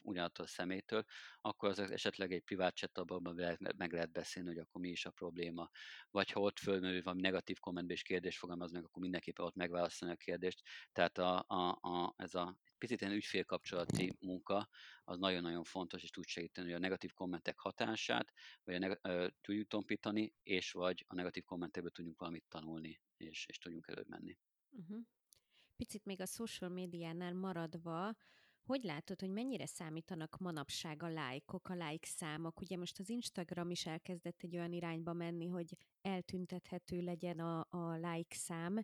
ugyanattól 0.02 0.44
a 0.44 0.48
szemétől, 0.48 1.04
akkor 1.40 1.68
az 1.68 1.78
esetleg 1.78 2.32
egy 2.32 2.42
privát 2.42 2.76
chat 2.76 3.76
meg 3.76 3.92
lehet 3.92 4.12
beszélni, 4.12 4.48
hogy 4.48 4.58
akkor 4.58 4.80
mi 4.80 4.88
is 4.88 5.06
a 5.06 5.10
probléma. 5.10 5.70
Vagy 6.10 6.30
ha 6.30 6.40
ott 6.40 6.58
fölmerül 6.58 7.02
valami 7.02 7.20
negatív 7.20 7.58
kommentbe 7.58 7.92
és 7.92 8.02
kérdés 8.02 8.38
fogalmaz 8.38 8.72
meg, 8.72 8.84
akkor 8.84 9.02
mindenképpen 9.02 9.46
ott 9.46 9.54
megválaszolni 9.54 10.14
a 10.14 10.18
kérdést. 10.18 10.62
Tehát 10.92 11.18
a, 11.18 11.44
a, 11.46 11.78
a, 11.80 12.14
ez 12.16 12.34
a 12.34 12.58
picit 12.78 13.00
ilyen 13.00 13.12
ügyfélkapcsolati 13.12 14.16
munka, 14.20 14.68
az 15.04 15.18
nagyon-nagyon 15.18 15.64
fontos, 15.64 16.02
és 16.02 16.10
tud 16.10 16.26
segíteni, 16.26 16.66
hogy 16.66 16.76
a 16.76 16.80
negatív 16.80 17.12
kommentek 17.12 17.58
hatását, 17.58 18.32
vagy 18.64 18.74
a 18.74 18.78
neg- 18.78 18.98
ö, 19.02 19.28
tudjuk 19.40 19.68
tompítani, 19.68 20.34
és 20.42 20.72
vagy 20.72 21.04
a 21.08 21.14
negatív 21.14 21.44
kommentekből 21.44 21.90
tudjunk 21.90 22.18
valamit 22.18 22.44
tanulni, 22.48 23.00
és, 23.16 23.46
és 23.46 23.58
tudjunk 23.58 23.86
előbb 23.88 24.08
menni. 24.08 24.38
Uh-huh. 24.70 24.98
Picit 25.76 26.04
még 26.04 26.20
a 26.20 26.26
social 26.26 26.70
médiánál 26.70 27.34
maradva, 27.34 28.16
hogy 28.66 28.82
látod, 28.82 29.20
hogy 29.20 29.30
mennyire 29.30 29.66
számítanak 29.66 30.38
manapság 30.38 31.02
a 31.02 31.08
lájkok, 31.08 31.68
a 31.68 31.74
like 31.74 32.06
számok? 32.06 32.60
Ugye 32.60 32.76
most 32.76 32.98
az 32.98 33.08
Instagram 33.08 33.70
is 33.70 33.86
elkezdett 33.86 34.42
egy 34.42 34.56
olyan 34.56 34.72
irányba 34.72 35.12
menni, 35.12 35.46
hogy 35.46 35.76
eltüntethető 36.00 37.00
legyen 37.00 37.38
a, 37.38 37.66
a 37.70 37.94
like 37.94 38.34
szám. 38.36 38.78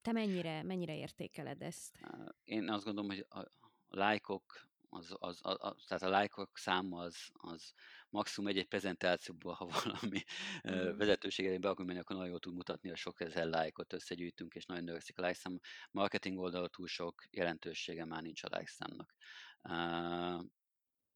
Te 0.00 0.12
mennyire, 0.12 0.62
mennyire 0.62 0.96
értékeled 0.96 1.62
ezt? 1.62 1.98
Én 2.44 2.68
azt 2.68 2.84
gondolom, 2.84 3.10
hogy 3.10 3.26
a 3.28 3.44
lájkok, 3.88 4.69
az, 4.92 5.16
az, 5.18 5.38
az, 5.42 5.56
az, 5.58 5.84
tehát 5.86 6.02
a 6.02 6.08
lájkok 6.08 6.58
száma 6.58 7.00
az, 7.00 7.16
az 7.32 7.72
maximum 8.08 8.50
egy-egy 8.50 8.68
prezentációból, 8.68 9.52
ha 9.52 9.66
valami 9.84 10.24
uh-huh. 10.62 10.96
vezetősége 10.96 11.58
be 11.58 11.68
akar 11.68 11.86
menni, 11.86 11.98
akkor 11.98 12.16
nagyon 12.16 12.30
jól 12.30 12.40
tud 12.40 12.54
mutatni, 12.54 12.90
a 12.90 12.96
sok 12.96 13.20
ezer 13.20 13.46
lájkot 13.46 13.92
összegyűjtünk, 13.92 14.54
és 14.54 14.66
nagyon 14.66 14.84
növekszik 14.84 15.18
a 15.18 15.20
lájkszám. 15.20 15.60
Marketing 15.90 16.38
oldalon 16.38 16.68
túl 16.70 16.86
sok 16.86 17.24
jelentősége 17.30 18.04
már 18.04 18.22
nincs 18.22 18.42
a 18.42 18.48
lájkszámnak. 18.50 19.14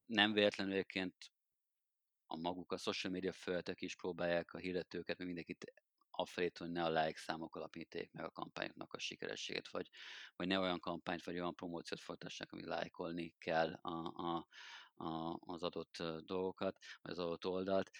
Nem 0.06 0.32
véletlenül 0.32 0.72
egyébként 0.72 1.14
a 2.26 2.36
maguk 2.36 2.72
a 2.72 2.76
social 2.76 3.12
media 3.12 3.32
felületek 3.32 3.80
is 3.80 3.96
próbálják 3.96 4.52
a 4.52 4.58
hirdetőket, 4.58 5.18
meg 5.18 5.26
mindenkit 5.26 5.72
afelé, 6.18 6.50
hogy 6.58 6.70
ne 6.70 6.84
a 6.84 7.04
like 7.04 7.18
számok 7.18 7.56
alapíték 7.56 8.12
meg 8.12 8.24
a 8.24 8.30
kampányoknak 8.30 8.92
a 8.92 8.98
sikerességét, 8.98 9.68
vagy, 9.68 9.88
vagy 10.36 10.46
ne 10.46 10.58
olyan 10.58 10.80
kampányt, 10.80 11.24
vagy 11.24 11.34
olyan 11.34 11.54
promóciót 11.54 12.00
folytassák, 12.00 12.52
ami 12.52 12.64
lájkolni 12.64 13.34
kell 13.38 13.72
a, 13.72 14.12
a, 14.14 14.46
a, 15.04 15.38
az 15.40 15.62
adott 15.62 16.02
dolgokat, 16.24 16.78
vagy 17.02 17.12
az 17.12 17.18
adott 17.18 17.46
oldalt. 17.46 17.90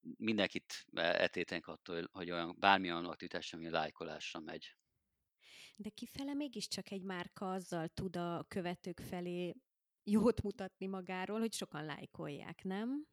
Mindenkit 0.00 0.84
etétenek 0.94 1.66
attól, 1.66 2.08
hogy 2.12 2.30
olyan, 2.30 2.56
bármilyen 2.58 3.04
aktivitás, 3.04 3.52
ami 3.52 3.70
lájkolásra 3.70 4.40
megy. 4.40 4.76
De 5.76 5.90
kifele 5.90 6.34
mégiscsak 6.34 6.90
egy 6.90 7.02
márka 7.02 7.52
azzal 7.52 7.88
tud 7.88 8.16
a 8.16 8.44
követők 8.48 9.00
felé 9.00 9.54
jót 10.04 10.42
mutatni 10.42 10.86
magáról, 10.86 11.38
hogy 11.38 11.52
sokan 11.52 11.84
lájkolják, 11.84 12.62
nem? 12.62 13.06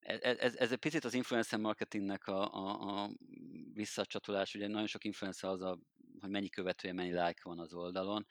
Ez, 0.00 0.38
ez, 0.38 0.56
ez 0.56 0.72
egy 0.72 0.78
picit 0.78 1.04
az 1.04 1.14
influencer 1.14 1.58
marketingnek 1.58 2.26
a, 2.26 2.54
a, 2.54 3.02
a 3.02 3.10
visszacsatolás, 3.72 4.54
ugye 4.54 4.66
nagyon 4.66 4.86
sok 4.86 5.04
influencer 5.04 5.50
az, 5.50 5.60
a, 5.60 5.78
hogy 6.20 6.30
mennyi 6.30 6.48
követője, 6.48 6.92
mennyi 6.92 7.10
like 7.10 7.40
van 7.42 7.58
az 7.58 7.74
oldalon. 7.74 8.26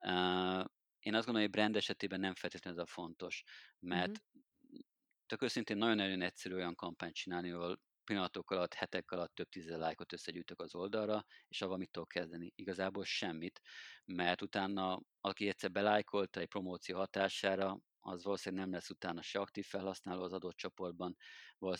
Uh, 0.00 0.64
én 0.98 1.14
azt 1.14 1.24
gondolom, 1.24 1.40
hogy 1.40 1.50
brand 1.50 1.76
esetében 1.76 2.20
nem 2.20 2.34
feltétlenül 2.34 2.80
ez 2.80 2.86
a 2.86 2.92
fontos, 2.92 3.42
mert 3.78 4.10
uh-huh. 4.10 4.80
tök 5.26 5.42
őszintén 5.42 5.76
nagyon-nagyon 5.76 6.22
egyszerű 6.22 6.54
olyan 6.54 6.74
kampányt 6.74 7.14
csinálni, 7.14 7.50
ahol 7.50 7.80
pillanatok 8.04 8.50
alatt, 8.50 8.74
hetek 8.74 9.10
alatt 9.10 9.34
több 9.34 9.48
tízezer 9.48 9.78
lájkot 9.78 10.12
összegyűjtök 10.12 10.60
az 10.60 10.74
oldalra, 10.74 11.24
és 11.48 11.62
avval 11.62 11.76
mit 11.76 11.90
tudok 11.90 12.08
kezdeni? 12.08 12.52
Igazából 12.54 13.04
semmit, 13.04 13.60
mert 14.04 14.42
utána, 14.42 15.00
aki 15.20 15.48
egyszer 15.48 15.70
belájkolta 15.70 16.40
egy 16.40 16.48
promóció 16.48 16.96
hatására, 16.96 17.78
az 18.04 18.24
valószínűleg 18.24 18.64
nem 18.64 18.74
lesz 18.74 18.90
utána 18.90 19.22
se 19.22 19.38
aktív 19.38 19.64
felhasználó 19.64 20.22
az 20.22 20.32
adott 20.32 20.56
csoportban, 20.56 21.16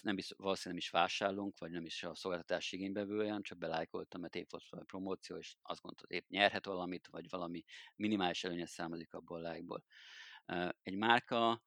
nem 0.00 0.18
is, 0.18 0.32
valószínűleg 0.36 0.62
nem 0.64 0.76
is 0.76 0.90
vásárlunk, 0.90 1.58
vagy 1.58 1.70
nem 1.70 1.84
is 1.84 2.02
a 2.02 2.14
szolgáltatás 2.14 2.72
igénybevője, 2.72 3.26
hanem 3.26 3.42
csak 3.42 3.58
belájkoltam, 3.58 4.20
mert 4.20 4.34
épp 4.34 4.50
volt 4.50 4.64
a 4.70 4.84
promóció, 4.84 5.36
és 5.36 5.56
azt 5.62 5.80
gondolt, 5.80 6.06
hogy 6.06 6.16
épp 6.16 6.28
nyerhet 6.28 6.66
valamit, 6.66 7.06
vagy 7.06 7.28
valami 7.28 7.64
minimális 7.96 8.44
előnye 8.44 8.66
származik 8.66 9.14
abból 9.14 9.38
a 9.38 9.42
lájkból. 9.42 9.84
Egy 10.82 10.96
márka 10.96 11.62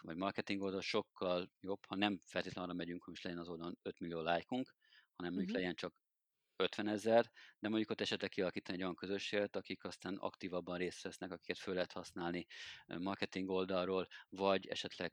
vagy 0.00 0.16
marketing 0.16 0.62
oldal 0.62 0.80
sokkal 0.80 1.50
jobb, 1.60 1.86
ha 1.86 1.96
nem 1.96 2.18
feltétlenül 2.18 2.70
arra 2.70 2.78
megyünk, 2.78 3.02
hogy 3.02 3.12
most 3.12 3.24
legyen 3.24 3.38
az 3.38 3.48
oldalon 3.48 3.78
5 3.82 4.00
millió 4.00 4.20
lájkunk, 4.20 4.74
hanem 5.16 5.34
uh-huh. 5.34 5.50
legyen 5.50 5.74
csak 5.74 5.94
50 6.56 6.88
ezer, 6.88 7.30
de 7.58 7.68
mondjuk 7.68 7.90
ott 7.90 8.00
esetleg 8.00 8.30
kialakítani 8.30 8.76
egy 8.76 8.82
olyan 8.82 8.94
közösséget, 8.94 9.56
akik 9.56 9.84
aztán 9.84 10.14
aktívabban 10.14 10.78
részt 10.78 11.02
vesznek, 11.02 11.30
akiket 11.30 11.58
föl 11.58 11.74
lehet 11.74 11.92
használni 11.92 12.46
marketing 12.86 13.48
oldalról, 13.48 14.06
vagy 14.28 14.66
esetleg 14.66 15.12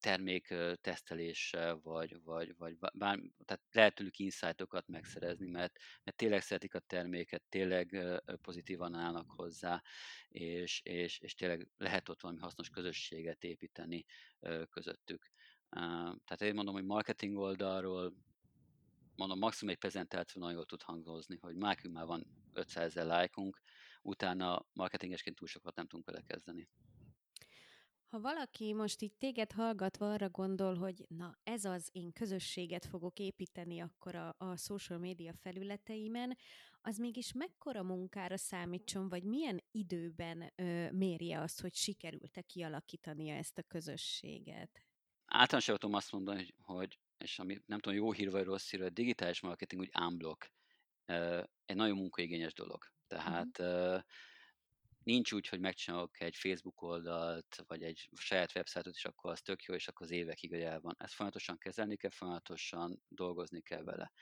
termék 0.00 0.54
teszteléssel, 0.80 1.80
vagy, 1.82 2.22
vagy, 2.22 2.54
vagy 2.56 2.76
bár, 2.92 3.18
tehát 3.44 3.62
lehet 3.72 3.94
tőlük 3.94 4.18
insightokat 4.18 4.88
megszerezni, 4.88 5.46
mert, 5.46 5.78
mert 6.04 6.16
tényleg 6.16 6.42
szeretik 6.42 6.74
a 6.74 6.78
terméket, 6.78 7.42
tényleg 7.48 8.04
pozitívan 8.42 8.94
állnak 8.94 9.30
hozzá, 9.30 9.82
és, 10.28 10.80
és, 10.84 11.18
és 11.18 11.34
tényleg 11.34 11.68
lehet 11.76 12.08
ott 12.08 12.20
valami 12.20 12.40
hasznos 12.40 12.68
közösséget 12.68 13.44
építeni 13.44 14.04
közöttük. 14.70 15.30
Tehát 15.68 16.42
én 16.42 16.54
mondom, 16.54 16.74
hogy 16.74 16.84
marketing 16.84 17.36
oldalról 17.36 18.14
mondom, 19.18 19.38
maximum 19.38 19.72
egy 19.72 19.78
prezentáció 19.78 20.40
nagyon 20.40 20.56
jól 20.56 20.66
tud 20.66 20.82
hangozni, 20.82 21.36
hogy 21.40 21.54
már 21.54 21.78
már 21.90 22.06
van 22.06 22.26
500 22.52 22.84
ezer 22.84 23.06
lájkunk, 23.06 23.60
utána 24.02 24.66
marketingesként 24.72 25.36
túl 25.36 25.48
sokat 25.48 25.74
nem 25.74 25.86
tudunk 25.86 26.06
vele 26.06 26.22
kezdeni. 26.26 26.68
Ha 28.06 28.20
valaki 28.20 28.72
most 28.72 29.02
így 29.02 29.12
téged 29.18 29.52
hallgatva 29.52 30.12
arra 30.12 30.28
gondol, 30.28 30.74
hogy 30.74 31.04
na 31.08 31.38
ez 31.42 31.64
az, 31.64 31.88
én 31.92 32.12
közösséget 32.12 32.86
fogok 32.86 33.18
építeni 33.18 33.80
akkor 33.80 34.14
a, 34.14 34.34
a 34.38 34.56
social 34.56 34.98
media 34.98 35.32
felületeimen, 35.32 36.36
az 36.80 36.96
mégis 36.96 37.32
mekkora 37.32 37.82
munkára 37.82 38.36
számítson, 38.36 39.08
vagy 39.08 39.22
milyen 39.22 39.62
időben 39.70 40.52
ö, 40.56 40.90
mérje 40.90 41.40
azt, 41.40 41.60
hogy 41.60 41.74
sikerült-e 41.74 42.40
kialakítania 42.40 43.34
ezt 43.34 43.58
a 43.58 43.62
közösséget? 43.62 44.82
Általánosan 45.26 45.94
azt 45.94 46.12
mondani, 46.12 46.38
hogy, 46.38 46.54
hogy 46.58 46.98
és 47.18 47.38
ami 47.38 47.58
nem 47.66 47.78
tudom, 47.78 47.98
jó 47.98 48.12
hír 48.12 48.30
vagy 48.30 48.44
rossz 48.44 48.70
hír, 48.70 48.82
a 48.82 48.90
digitális 48.90 49.40
marketing 49.40 49.80
úgy 49.80 49.90
unblock 50.00 50.52
egy 51.64 51.76
nagyon 51.76 51.96
munkaigényes 51.96 52.54
dolog. 52.54 52.84
Tehát 53.06 53.58
uh-huh. 53.58 54.02
nincs 55.02 55.32
úgy, 55.32 55.48
hogy 55.48 55.60
megcsinálok 55.60 56.20
egy 56.20 56.36
Facebook 56.36 56.82
oldalt, 56.82 57.62
vagy 57.66 57.82
egy 57.82 58.08
saját 58.14 58.54
websájtot, 58.54 58.94
és 58.94 59.04
akkor 59.04 59.30
az 59.30 59.40
tök 59.40 59.62
jó, 59.62 59.74
és 59.74 59.88
akkor 59.88 60.06
az 60.06 60.12
évekig 60.12 60.52
el 60.52 60.80
van. 60.80 60.94
Ezt 60.98 61.14
folyamatosan 61.14 61.58
kezelni 61.58 61.96
kell, 61.96 62.10
folyamatosan 62.10 63.02
dolgozni 63.08 63.60
kell 63.60 63.82
vele. 63.82 64.12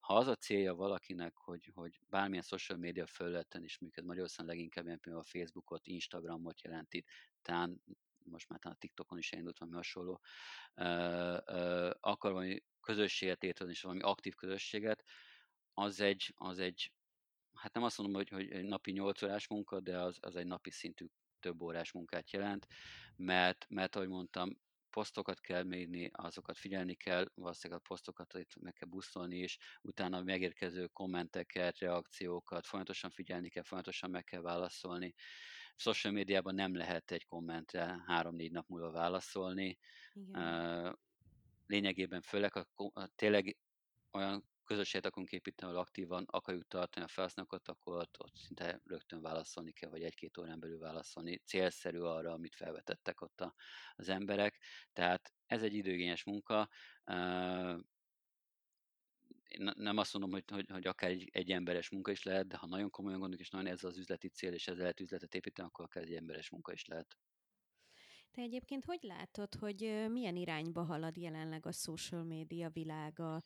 Ha 0.00 0.14
az 0.16 0.26
a 0.26 0.36
célja 0.36 0.74
valakinek, 0.74 1.36
hogy, 1.36 1.70
hogy 1.74 1.98
bármilyen 2.08 2.42
social 2.42 2.78
media 2.78 3.06
felületen 3.06 3.64
is 3.64 3.78
működ, 3.78 4.04
Magyarországon 4.04 4.50
leginkább 4.50 4.84
ilyen 4.86 5.00
például 5.00 5.24
a 5.24 5.28
Facebookot, 5.28 5.86
Instagramot 5.86 6.62
jelenti, 6.62 7.04
talán 7.42 7.82
most 8.30 8.48
már 8.48 8.58
talán 8.58 8.76
a 8.76 8.80
TikTokon 8.80 9.18
is 9.18 9.32
elindult 9.32 9.58
valami 9.58 9.76
hasonló, 9.76 10.20
akar 12.00 12.32
valami 12.32 12.62
közösséget 12.80 13.42
létrehozni, 13.42 13.72
és 13.78 13.82
valami 13.82 14.00
aktív 14.00 14.34
közösséget, 14.34 15.04
az 15.74 16.00
egy, 16.00 16.34
az 16.36 16.58
egy 16.58 16.92
hát 17.54 17.74
nem 17.74 17.82
azt 17.82 17.98
mondom, 17.98 18.16
hogy, 18.16 18.28
hogy 18.28 18.50
egy 18.50 18.64
napi 18.64 18.90
8 18.92 19.22
órás 19.22 19.48
munka, 19.48 19.80
de 19.80 19.98
az, 19.98 20.18
az 20.20 20.36
egy 20.36 20.46
napi 20.46 20.70
szintű 20.70 21.06
több 21.40 21.62
órás 21.62 21.92
munkát 21.92 22.30
jelent, 22.30 22.66
mert, 23.16 23.66
mert 23.68 23.96
ahogy 23.96 24.08
mondtam, 24.08 24.58
posztokat 24.90 25.40
kell 25.40 25.62
mérni, 25.62 26.10
azokat 26.12 26.58
figyelni 26.58 26.94
kell, 26.94 27.26
valószínűleg 27.34 27.82
a 27.84 27.88
posztokat 27.88 28.34
itt 28.34 28.56
meg 28.60 28.72
kell 28.72 28.88
buszolni 28.88 29.38
is, 29.38 29.58
utána 29.82 30.22
megérkező 30.22 30.86
kommenteket, 30.86 31.78
reakciókat 31.78 32.66
folyamatosan 32.66 33.10
figyelni 33.10 33.48
kell, 33.48 33.62
folyamatosan 33.62 34.10
meg 34.10 34.24
kell 34.24 34.40
válaszolni, 34.40 35.14
social 35.76 36.12
médiában 36.12 36.54
nem 36.54 36.76
lehet 36.76 37.10
egy 37.10 37.26
kommentre 37.26 38.02
három-négy 38.06 38.50
nap 38.50 38.68
múlva 38.68 38.90
válaszolni. 38.90 39.78
Igen. 40.12 40.98
Lényegében 41.66 42.20
főleg, 42.20 42.56
a, 42.56 42.66
a, 42.74 43.06
tényleg 43.16 43.56
olyan 44.10 44.48
közösséget 44.64 45.06
akarunk 45.06 45.30
építeni, 45.30 45.70
ahol 45.70 45.82
aktívan 45.82 46.24
akarjuk 46.26 46.66
tartani 46.68 47.04
a 47.04 47.08
felhasználókat, 47.08 47.68
akkor 47.68 47.96
ott, 47.96 48.16
ott 48.18 48.34
szinte 48.34 48.80
rögtön 48.84 49.20
válaszolni 49.20 49.72
kell, 49.72 49.90
vagy 49.90 50.02
egy-két 50.02 50.38
órán 50.38 50.60
belül 50.60 50.78
válaszolni. 50.78 51.38
Célszerű 51.38 51.98
arra, 51.98 52.32
amit 52.32 52.54
felvetettek 52.54 53.20
ott 53.20 53.40
a, 53.40 53.54
az 53.94 54.08
emberek. 54.08 54.58
Tehát 54.92 55.32
ez 55.46 55.62
egy 55.62 55.74
időgényes 55.74 56.24
munka 56.24 56.68
én 59.58 59.70
nem 59.76 59.96
azt 59.96 60.12
mondom, 60.12 60.30
hogy, 60.30 60.44
hogy, 60.50 60.70
hogy 60.70 60.86
akár 60.86 61.10
egy, 61.10 61.28
egy 61.32 61.50
emberes 61.50 61.90
munka 61.90 62.10
is 62.10 62.22
lehet, 62.22 62.46
de 62.46 62.56
ha 62.56 62.66
nagyon 62.66 62.90
komolyan 62.90 63.18
gondoljuk, 63.18 63.46
és 63.46 63.52
nagyon 63.52 63.72
ez 63.72 63.84
az 63.84 63.98
üzleti 63.98 64.28
cél, 64.28 64.52
és 64.52 64.68
ezzel 64.68 64.80
lehet 64.80 65.00
üzletet 65.00 65.34
építeni, 65.34 65.68
akkor 65.68 65.84
akár 65.84 66.02
egy 66.02 66.14
emberes 66.14 66.50
munka 66.50 66.72
is 66.72 66.84
lehet. 66.84 67.16
Te 68.30 68.42
egyébként 68.42 68.84
hogy 68.84 69.02
látod, 69.02 69.54
hogy 69.54 70.06
milyen 70.08 70.36
irányba 70.36 70.84
halad 70.84 71.16
jelenleg 71.16 71.66
a 71.66 71.72
social 71.72 72.24
média 72.24 72.68
világa? 72.68 73.42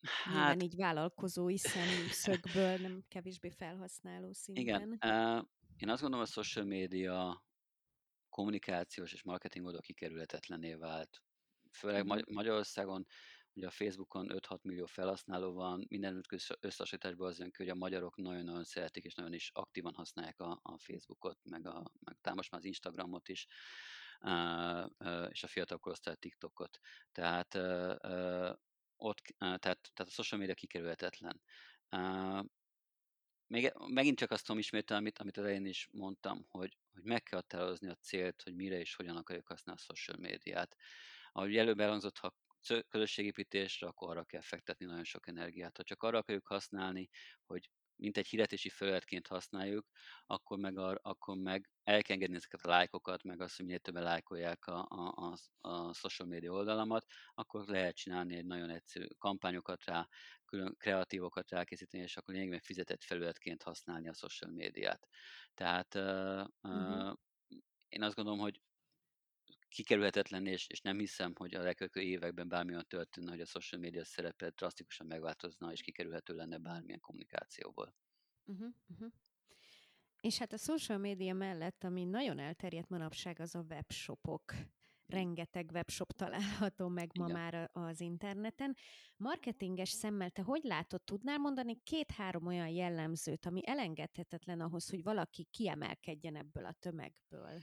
Hát, 0.00 0.34
Nyilván 0.34 0.60
így 0.60 0.76
vállalkozói 0.76 1.56
szemszögből, 1.58 2.76
nem 2.76 3.04
kevésbé 3.08 3.50
felhasználó 3.50 4.32
szinten. 4.32 4.92
Igen. 4.92 5.48
Én 5.76 5.88
azt 5.88 6.00
gondolom, 6.00 6.24
a 6.24 6.28
social 6.28 6.64
média 6.64 7.44
kommunikációs 8.28 9.12
és 9.12 9.22
marketing 9.22 9.66
oldal 9.66 9.80
kikerülhetetlené 9.80 10.74
vált. 10.74 11.22
Főleg 11.72 12.06
uh-huh. 12.06 12.22
Magyarországon 12.30 13.06
Ugye 13.60 13.68
a 13.68 13.84
Facebookon 13.84 14.26
5-6 14.30 14.62
millió 14.62 14.86
felhasználó 14.86 15.52
van, 15.52 15.86
minden 15.88 16.22
összehasonlításban 16.60 17.28
az 17.28 17.38
jön 17.38 17.50
ki, 17.50 17.56
hogy 17.56 17.68
a 17.68 17.74
magyarok 17.74 18.16
nagyon-nagyon 18.16 18.64
szeretik, 18.64 19.04
és 19.04 19.14
nagyon 19.14 19.32
is 19.32 19.50
aktívan 19.54 19.94
használják 19.94 20.40
a, 20.40 20.60
a 20.62 20.78
Facebookot, 20.78 21.38
meg, 21.44 21.66
a, 21.66 21.90
meg 22.00 22.16
támos 22.20 22.48
már 22.48 22.60
az 22.60 22.66
Instagramot 22.66 23.28
is, 23.28 23.46
és 25.28 25.42
a 25.42 25.46
fiatal 25.46 25.78
korosztály 25.78 26.14
TikTokot. 26.16 26.78
Tehát 27.12 27.54
ott, 28.96 29.20
tehát, 29.38 29.60
tehát 29.60 29.98
a 29.98 30.10
social 30.10 30.40
media 30.40 30.54
kikerülhetetlen. 30.54 31.40
Még, 33.46 33.72
megint 33.86 34.18
csak 34.18 34.30
azt 34.30 34.44
tudom 34.44 34.60
ismételni, 34.60 35.02
amit, 35.02 35.18
amit 35.18 35.36
az 35.36 35.44
elején 35.44 35.66
is 35.66 35.88
mondtam, 35.92 36.46
hogy, 36.48 36.76
hogy 36.92 37.02
meg 37.02 37.22
kell 37.22 37.38
határozni 37.38 37.88
a 37.88 37.94
célt, 37.94 38.42
hogy 38.42 38.54
mire 38.54 38.78
és 38.78 38.94
hogyan 38.94 39.16
akarjuk 39.16 39.46
használni 39.46 39.80
a 39.80 39.94
social 39.94 40.16
médiát. 40.20 40.76
Ahogy 41.32 41.56
előbb 41.56 41.80
elhangzott, 41.80 42.18
ha 42.18 42.34
közösségépítésre, 42.88 43.86
akkor 43.86 44.10
arra 44.10 44.24
kell 44.24 44.40
fektetni 44.40 44.86
nagyon 44.86 45.04
sok 45.04 45.28
energiát. 45.28 45.76
Ha 45.76 45.82
csak 45.82 46.02
arra 46.02 46.18
akarjuk 46.18 46.46
használni, 46.46 47.08
hogy 47.46 47.70
mint 48.00 48.16
egy 48.16 48.26
hirdetési 48.26 48.68
felületként 48.68 49.26
használjuk, 49.26 49.86
akkor 50.26 50.58
meg, 50.58 50.78
a, 50.78 50.98
akkor 51.02 51.36
meg 51.36 51.70
el 51.82 52.02
kell 52.02 52.14
engedni 52.14 52.36
ezeket 52.36 52.64
a 52.64 52.68
lájkokat, 52.68 53.22
meg 53.22 53.40
azt, 53.40 53.56
hogy 53.56 53.64
minél 53.64 53.80
többen 53.80 54.02
lájkolják 54.02 54.66
a, 54.66 54.86
a, 54.88 55.34
a, 55.60 55.68
a 55.68 55.92
social 55.92 56.28
media 56.28 56.52
oldalamat, 56.52 57.06
akkor 57.34 57.66
lehet 57.66 57.96
csinálni 57.96 58.36
egy 58.36 58.46
nagyon 58.46 58.70
egyszerű 58.70 59.06
kampányokat 59.18 59.84
rá, 59.84 60.08
külön 60.44 60.74
kreatívokat 60.78 61.50
rákészíteni, 61.50 62.02
és 62.02 62.16
akkor 62.16 62.34
lényegében 62.34 62.60
fizetett 62.60 63.02
felületként 63.02 63.62
használni 63.62 64.08
a 64.08 64.14
social 64.14 64.50
médiát. 64.50 65.08
Tehát 65.54 65.94
uh, 65.94 66.46
uh-huh. 66.62 67.14
én 67.88 68.02
azt 68.02 68.14
gondolom, 68.14 68.40
hogy 68.40 68.60
kikerülhetetlen, 69.70 70.46
és, 70.46 70.66
és 70.68 70.80
nem 70.80 70.98
hiszem, 70.98 71.32
hogy 71.36 71.54
a 71.54 71.66
elkövetkező 71.66 72.06
években 72.06 72.48
bármilyen 72.48 72.86
történne, 72.88 73.30
hogy 73.30 73.40
a 73.40 73.46
social 73.46 73.80
media 73.80 74.04
szerepe 74.04 74.50
drasztikusan 74.50 75.06
megváltozna, 75.06 75.72
és 75.72 75.80
kikerülhető 75.80 76.34
lenne 76.34 76.58
bármilyen 76.58 77.00
kommunikációból. 77.00 77.94
Uh-huh, 78.44 78.68
uh-huh. 78.88 79.12
És 80.20 80.38
hát 80.38 80.52
a 80.52 80.56
social 80.56 80.98
media 80.98 81.34
mellett, 81.34 81.84
ami 81.84 82.04
nagyon 82.04 82.38
elterjedt 82.38 82.88
manapság, 82.88 83.40
az 83.40 83.54
a 83.54 83.64
webshopok. 83.68 84.54
Rengeteg 85.06 85.70
webshop 85.72 86.12
található 86.12 86.88
meg 86.88 87.10
ma 87.18 87.28
Igen. 87.28 87.40
már 87.40 87.70
az 87.72 88.00
interneten. 88.00 88.76
Marketinges 89.16 89.88
szemmel 89.88 90.30
te 90.30 90.42
hogy 90.42 90.62
látod, 90.62 91.02
tudnál 91.02 91.38
mondani 91.38 91.82
két-három 91.82 92.46
olyan 92.46 92.68
jellemzőt, 92.68 93.46
ami 93.46 93.66
elengedhetetlen 93.66 94.60
ahhoz, 94.60 94.90
hogy 94.90 95.02
valaki 95.02 95.44
kiemelkedjen 95.50 96.36
ebből 96.36 96.64
a 96.64 96.72
tömegből? 96.72 97.60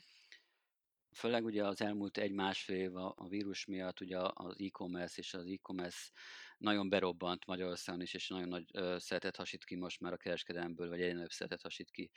Főleg 1.18 1.46
ugye 1.46 1.66
az 1.66 1.82
elmúlt 1.82 2.18
egy-másfél 2.18 2.78
év 2.78 2.96
a, 2.96 3.14
a 3.18 3.28
vírus 3.28 3.66
miatt 3.66 4.02
ugye 4.02 4.18
az 4.34 4.56
e-commerce 4.60 5.22
és 5.22 5.34
az 5.34 5.46
e-commerce 5.46 6.12
nagyon 6.58 6.90
berobbant 6.90 7.46
Magyarországon 7.46 8.02
is, 8.02 8.14
és 8.14 8.28
nagyon 8.28 8.48
nagy 8.48 8.66
ö, 8.74 8.96
szeretet 9.00 9.36
hasít 9.36 9.66
ki 9.66 9.76
most 9.76 10.00
már 10.00 10.14
a 10.14 10.18
kereskedelemből, 10.18 10.90
vagy 10.90 11.02
egyre 11.02 11.14
nagyobb 11.14 11.30
szeretet 11.30 11.62
hasít 11.62 11.92
ki. 11.92 12.12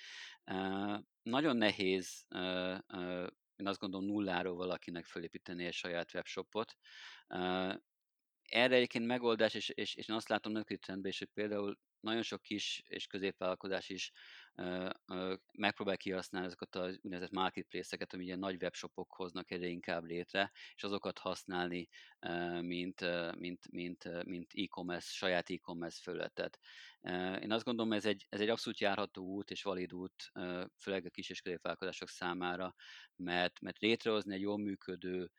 Uh, 0.47 0.99
nagyon 1.23 1.57
nehéz, 1.57 2.25
uh, 2.29 2.79
uh, 2.93 3.27
én 3.57 3.67
azt 3.67 3.79
gondolom 3.79 4.07
nulláról 4.07 4.57
valakinek 4.57 5.05
fölépíteni 5.05 5.65
egy 5.65 5.73
saját 5.73 6.15
webshopot. 6.15 6.77
Erre 8.43 8.75
egyébként 8.75 9.07
megoldás, 9.07 9.55
és, 9.55 9.69
és, 9.69 9.95
és 9.95 10.09
én 10.09 10.17
azt 10.17 10.29
látom 10.29 10.53
nagy 10.53 10.79
trendben 10.81 11.11
is, 11.11 11.19
hogy 11.19 11.31
például 11.35 11.79
nagyon 12.01 12.23
sok 12.23 12.43
kis 12.43 12.83
és 12.87 13.07
középvállalkozás 13.07 13.89
is 13.89 14.13
megpróbál 15.53 15.97
kihasználni 15.97 16.47
ezeket 16.47 16.75
az 16.75 16.99
úgynevezett 17.03 17.31
marketplace-eket, 17.31 18.13
ami 18.13 18.25
ilyen 18.25 18.39
nagy 18.39 18.63
webshopok 18.63 19.13
hoznak 19.13 19.51
egyre 19.51 19.67
inkább 19.67 20.05
létre, 20.05 20.53
és 20.75 20.83
azokat 20.83 21.19
használni, 21.19 21.89
mint, 22.61 23.01
mint, 23.39 23.71
mint, 23.71 24.25
mint 24.25 24.53
e-commerce, 24.55 25.13
saját 25.13 25.51
e-commerce 25.51 26.01
fölöttet. 26.03 26.59
Én 27.41 27.53
azt 27.53 27.65
gondolom, 27.65 27.93
ez 27.93 28.05
egy, 28.05 28.27
ez 28.29 28.41
egy 28.41 28.49
abszolút 28.49 28.81
járható 28.81 29.25
út 29.25 29.51
és 29.51 29.63
valid 29.63 29.93
út, 29.93 30.33
főleg 30.77 31.07
a 31.07 31.11
kis 31.11 31.31
és 31.31 31.41
középvállalkozások 31.41 32.09
számára, 32.09 32.75
mert, 33.17 33.61
mert 33.61 33.79
létrehozni 33.79 34.35
egy 34.35 34.41
jól 34.41 34.59
működő 34.59 35.31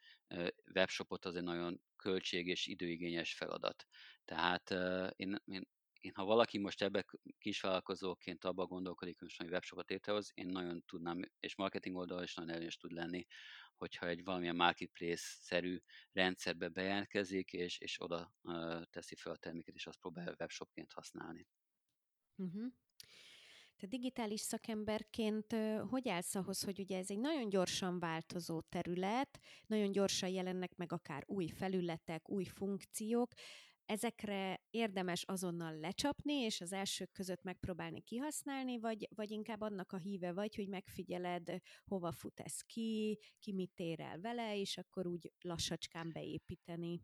webshopot 0.73 1.25
az 1.25 1.35
egy 1.35 1.43
nagyon 1.43 1.81
költség 1.95 2.47
és 2.47 2.67
időigényes 2.67 3.33
feladat. 3.33 3.85
Tehát 4.25 4.69
én, 5.15 5.41
én 5.45 5.67
én 6.01 6.11
ha 6.13 6.23
valaki 6.23 6.57
most 6.57 6.81
ebbe 6.81 7.05
kisvállalkozóként 7.37 8.43
abba 8.43 8.65
gondolkodik, 8.65 9.19
hogy 9.19 9.33
most 9.37 9.51
webshopot 9.51 9.89
létrehoz, 9.89 10.31
én 10.33 10.45
nagyon 10.45 10.83
tudnám, 10.85 11.21
és 11.39 11.55
marketing 11.55 11.95
oldal 11.95 12.23
is 12.23 12.33
nagyon 12.33 12.51
előnyös 12.51 12.77
tud 12.77 12.91
lenni, 12.91 13.25
hogyha 13.75 14.07
egy 14.07 14.23
valamilyen 14.23 14.55
marketplace-szerű 14.55 15.77
rendszerbe 16.11 16.67
bejelentkezik, 16.67 17.53
és, 17.53 17.79
és 17.79 18.01
oda 18.01 18.33
uh, 18.41 18.83
teszi 18.83 19.15
fel 19.15 19.31
a 19.31 19.37
terméket, 19.37 19.75
és 19.75 19.87
azt 19.87 19.99
próbálja 19.99 20.35
webshopként 20.39 20.91
használni. 20.91 21.47
Uh-huh. 22.35 22.71
Te 23.81 23.87
digitális 23.87 24.39
szakemberként 24.41 25.55
hogy 25.89 26.09
állsz 26.09 26.35
ahhoz, 26.35 26.63
hogy 26.63 26.79
ugye 26.79 26.97
ez 26.97 27.09
egy 27.09 27.19
nagyon 27.19 27.49
gyorsan 27.49 27.99
változó 27.99 28.61
terület, 28.61 29.39
nagyon 29.65 29.91
gyorsan 29.91 30.29
jelennek 30.29 30.75
meg 30.75 30.91
akár 30.91 31.23
új 31.27 31.47
felületek, 31.47 32.29
új 32.29 32.43
funkciók, 32.43 33.33
ezekre 33.91 34.61
érdemes 34.69 35.23
azonnal 35.23 35.79
lecsapni, 35.79 36.33
és 36.33 36.61
az 36.61 36.73
elsők 36.73 37.11
között 37.11 37.43
megpróbálni 37.43 38.01
kihasználni, 38.01 38.79
vagy, 38.79 39.07
vagy 39.15 39.31
inkább 39.31 39.61
annak 39.61 39.91
a 39.91 39.97
híve 39.97 40.33
vagy, 40.33 40.55
hogy 40.55 40.67
megfigyeled, 40.67 41.57
hova 41.83 42.11
fut 42.11 42.39
ez 42.39 42.61
ki, 42.61 43.19
ki 43.39 43.53
mit 43.53 43.79
ér 43.79 43.99
el 43.99 44.19
vele, 44.19 44.57
és 44.57 44.77
akkor 44.77 45.07
úgy 45.07 45.31
lassacskán 45.41 46.11
beépíteni? 46.11 47.01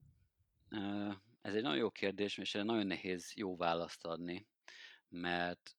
Ez 1.42 1.56
egy 1.56 1.62
nagyon 1.62 1.78
jó 1.78 1.90
kérdés, 1.90 2.38
és 2.38 2.52
nagyon 2.52 2.88
nehéz 2.88 3.34
jó 3.36 3.56
választ 3.56 4.06
adni, 4.06 4.48
mert 5.10 5.78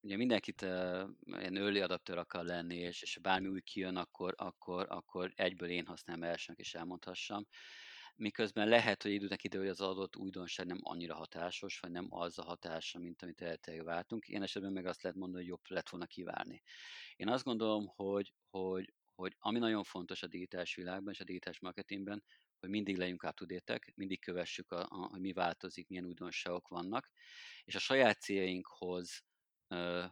ugye 0.00 0.16
mindenkit 0.16 0.62
uh, 0.62 1.08
ilyen 1.20 1.56
early 1.56 1.80
adapter 1.80 2.18
akar 2.18 2.44
lenni, 2.44 2.76
és, 2.76 3.02
és 3.02 3.18
bármi 3.22 3.48
új 3.48 3.60
kijön, 3.60 3.96
akkor, 3.96 4.34
akkor, 4.36 4.86
akkor 4.88 5.32
egyből 5.34 5.68
én 5.68 5.86
használom 5.86 6.22
elsőnek 6.22 6.60
és 6.60 6.74
elmondhassam 6.74 7.46
miközben 8.16 8.68
lehet, 8.68 9.02
hogy 9.02 9.12
időnek 9.12 9.44
idő, 9.44 9.58
hogy 9.58 9.68
az 9.68 9.80
adott 9.80 10.16
újdonság 10.16 10.66
nem 10.66 10.78
annyira 10.82 11.14
hatásos, 11.14 11.78
vagy 11.80 11.90
nem 11.90 12.06
az 12.10 12.38
a 12.38 12.44
hatása, 12.44 12.98
mint 12.98 13.22
amit 13.22 13.40
eredetileg 13.40 13.84
váltunk. 13.84 14.28
Én 14.28 14.42
esetben 14.42 14.72
meg 14.72 14.86
azt 14.86 15.02
lehet 15.02 15.18
mondani, 15.18 15.42
hogy 15.42 15.50
jobb 15.50 15.60
lett 15.68 15.88
volna 15.88 16.06
kivárni. 16.06 16.62
Én 17.16 17.28
azt 17.28 17.44
gondolom, 17.44 17.86
hogy, 17.86 18.34
hogy, 18.50 18.94
hogy 19.14 19.36
ami 19.38 19.58
nagyon 19.58 19.84
fontos 19.84 20.22
a 20.22 20.26
digitális 20.26 20.74
világban 20.74 21.12
és 21.12 21.20
a 21.20 21.24
digitális 21.24 21.60
marketingben, 21.60 22.24
hogy 22.60 22.70
mindig 22.70 22.96
legyünk 22.96 23.22
up 23.22 23.40
mindig 23.94 24.20
kövessük, 24.20 24.72
a, 24.72 24.80
a, 24.80 25.06
hogy 25.06 25.20
mi 25.20 25.32
változik, 25.32 25.88
milyen 25.88 26.04
újdonságok 26.04 26.68
vannak, 26.68 27.10
és 27.64 27.74
a 27.74 27.78
saját 27.78 28.20
céljainkhoz 28.20 29.24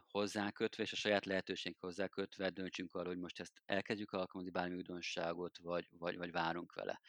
hozzákötve, 0.07 0.83
és 0.83 0.91
a 0.91 0.95
saját 0.95 1.25
lehetőségünk 1.25 1.81
hozzákötve 1.81 2.49
döntsünk 2.49 2.93
arra, 2.93 3.07
hogy 3.07 3.17
most 3.17 3.39
ezt 3.39 3.61
elkezdjük 3.65 4.11
alkalmazni 4.11 4.51
bármi 4.51 4.75
újdonságot, 4.75 5.57
vagy, 5.57 5.87
vagy, 5.91 6.17
vagy 6.17 6.31
várunk 6.31 6.73
vele. 6.73 7.01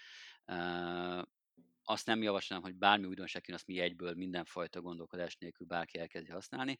Azt 1.82 2.06
nem 2.06 2.22
javaslom, 2.22 2.62
hogy 2.62 2.74
bármi 2.74 3.06
újdonság 3.06 3.44
jön, 3.46 3.56
azt 3.56 3.66
mi 3.66 3.78
egyből 3.78 4.14
mindenfajta 4.14 4.80
gondolkodás 4.80 5.36
nélkül 5.36 5.66
bárki 5.66 5.98
elkezdi 5.98 6.30
használni. 6.30 6.78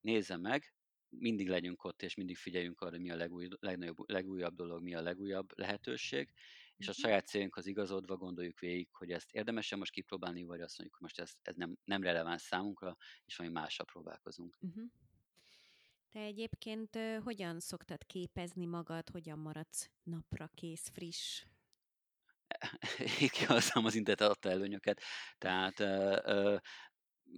Nézze 0.00 0.36
meg, 0.36 0.74
mindig 1.08 1.48
legyünk 1.48 1.84
ott, 1.84 2.02
és 2.02 2.14
mindig 2.14 2.36
figyeljünk 2.36 2.80
arra, 2.80 2.98
mi 2.98 3.10
a 3.10 3.16
legúj, 3.16 3.48
legnagyobb, 3.60 4.10
legújabb 4.10 4.54
dolog, 4.54 4.82
mi 4.82 4.94
a 4.94 5.02
legújabb 5.02 5.58
lehetőség, 5.58 6.32
és 6.76 6.88
a 6.88 6.90
mhm. 6.90 7.00
saját 7.00 7.26
célunkhoz 7.26 7.66
igazodva 7.66 8.16
gondoljuk 8.16 8.58
végig, 8.58 8.88
hogy 8.92 9.10
ezt 9.10 9.32
érdemes 9.32 9.74
most 9.74 9.92
kipróbálni, 9.92 10.42
vagy 10.42 10.60
azt 10.60 10.78
mondjuk, 10.78 10.98
hogy 10.98 11.08
most 11.08 11.20
ez, 11.20 11.32
ez 11.42 11.54
nem, 11.54 11.76
nem 11.84 12.02
releváns 12.02 12.42
számunkra, 12.42 12.96
és 13.24 13.36
valami 13.36 13.54
másra 13.54 13.84
próbálkozunk. 13.84 14.56
Uh-huh. 14.60 14.84
Te 16.12 16.20
egyébként 16.20 16.98
hogyan 17.22 17.60
szoktad 17.60 18.06
képezni 18.06 18.66
magad, 18.66 19.08
hogyan 19.08 19.38
maradsz 19.38 19.90
napra 20.02 20.50
kész, 20.54 20.88
friss? 20.88 21.44
Kihasználom 23.32 23.84
az 23.84 23.94
internet 23.94 24.30
adta 24.30 24.50
előnyöket, 24.50 25.00
tehát 25.38 25.80
ö, 25.80 26.20
ö, 26.24 26.56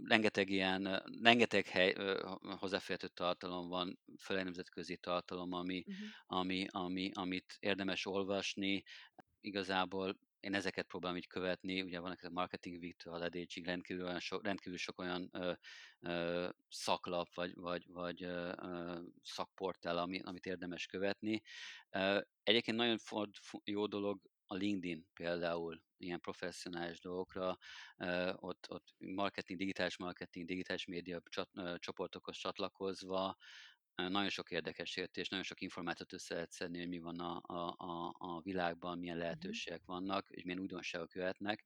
rengeteg 0.04 0.50
ilyen, 0.50 1.02
rengeteg 1.22 1.66
hely, 1.66 1.92
ö, 1.96 2.34
hozzáférhető 2.58 3.08
tartalom 3.08 3.68
van, 3.68 3.98
főleg 4.20 4.44
nemzetközi 4.44 4.96
tartalom, 4.96 5.52
ami, 5.52 5.84
uh-huh. 5.86 6.06
ami, 6.26 6.66
ami, 6.70 7.10
amit 7.14 7.56
érdemes 7.60 8.06
olvasni. 8.06 8.82
Igazából 9.40 10.18
én 10.40 10.54
ezeket 10.54 10.86
próbálom 10.86 11.16
így 11.16 11.26
követni, 11.26 11.82
ugye 11.82 12.00
vannak 12.00 12.22
a 12.22 12.30
Marketing 12.30 12.82
Week-től 12.82 13.14
a 13.14 13.18
ledécsig 13.18 13.64
rendkívül, 13.64 14.04
olyan 14.04 14.20
so, 14.20 14.38
rendkívül 14.40 14.78
sok 14.78 14.98
olyan 14.98 15.28
ö, 15.32 15.52
ö, 16.00 16.48
szaklap, 16.68 17.34
vagy, 17.34 17.54
vagy, 17.54 17.86
vagy 17.88 18.22
ö, 18.22 18.52
ö, 18.62 19.00
szakportál, 19.22 19.98
ami, 19.98 20.20
amit 20.24 20.46
érdemes 20.46 20.86
követni. 20.86 21.42
Ö, 21.90 22.20
egyébként 22.42 22.76
nagyon 22.76 22.98
ford, 22.98 23.30
jó 23.64 23.86
dolog 23.86 24.20
a 24.50 24.54
LinkedIn 24.54 25.06
például 25.14 25.82
ilyen 25.96 26.20
professzionális 26.20 27.00
dolgokra, 27.00 27.58
ott, 28.34 28.66
ott 28.70 28.94
marketing, 28.98 29.58
digitális 29.58 29.96
marketing, 29.96 30.46
digitális 30.46 30.84
média 30.84 31.22
csat, 31.28 31.50
csoportokhoz 31.78 32.36
csatlakozva 32.36 33.36
nagyon 33.94 34.28
sok 34.28 34.50
érdekes 34.50 34.96
értés, 34.96 35.28
nagyon 35.28 35.44
sok 35.44 35.60
információt 35.60 36.12
össze 36.12 36.34
lehet 36.34 36.50
szedni, 36.50 36.78
hogy 36.78 36.88
mi 36.88 36.98
van 36.98 37.20
a, 37.20 37.40
a, 37.76 38.14
a, 38.18 38.40
világban, 38.40 38.98
milyen 38.98 39.16
mhm. 39.16 39.24
lehetőségek 39.24 39.84
vannak, 39.84 40.30
és 40.30 40.42
milyen 40.42 40.60
újdonságok 40.60 41.14
jöhetnek. 41.14 41.64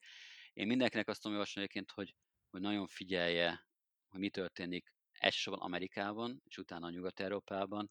Én 0.53 0.66
mindenkinek 0.66 1.09
azt 1.09 1.21
tudom 1.21 1.37
javasolni 1.37 1.68
egyébként, 1.68 1.90
hogy, 1.95 2.14
hogy 2.51 2.61
nagyon 2.61 2.87
figyelje, 2.87 3.66
hogy 4.09 4.21
mi 4.21 4.31
történik 4.31 4.95
elsősorban 5.12 5.62
Amerikában, 5.62 6.42
és 6.45 6.59
utána 6.59 6.90
Nyugat-Európában, 6.90 7.90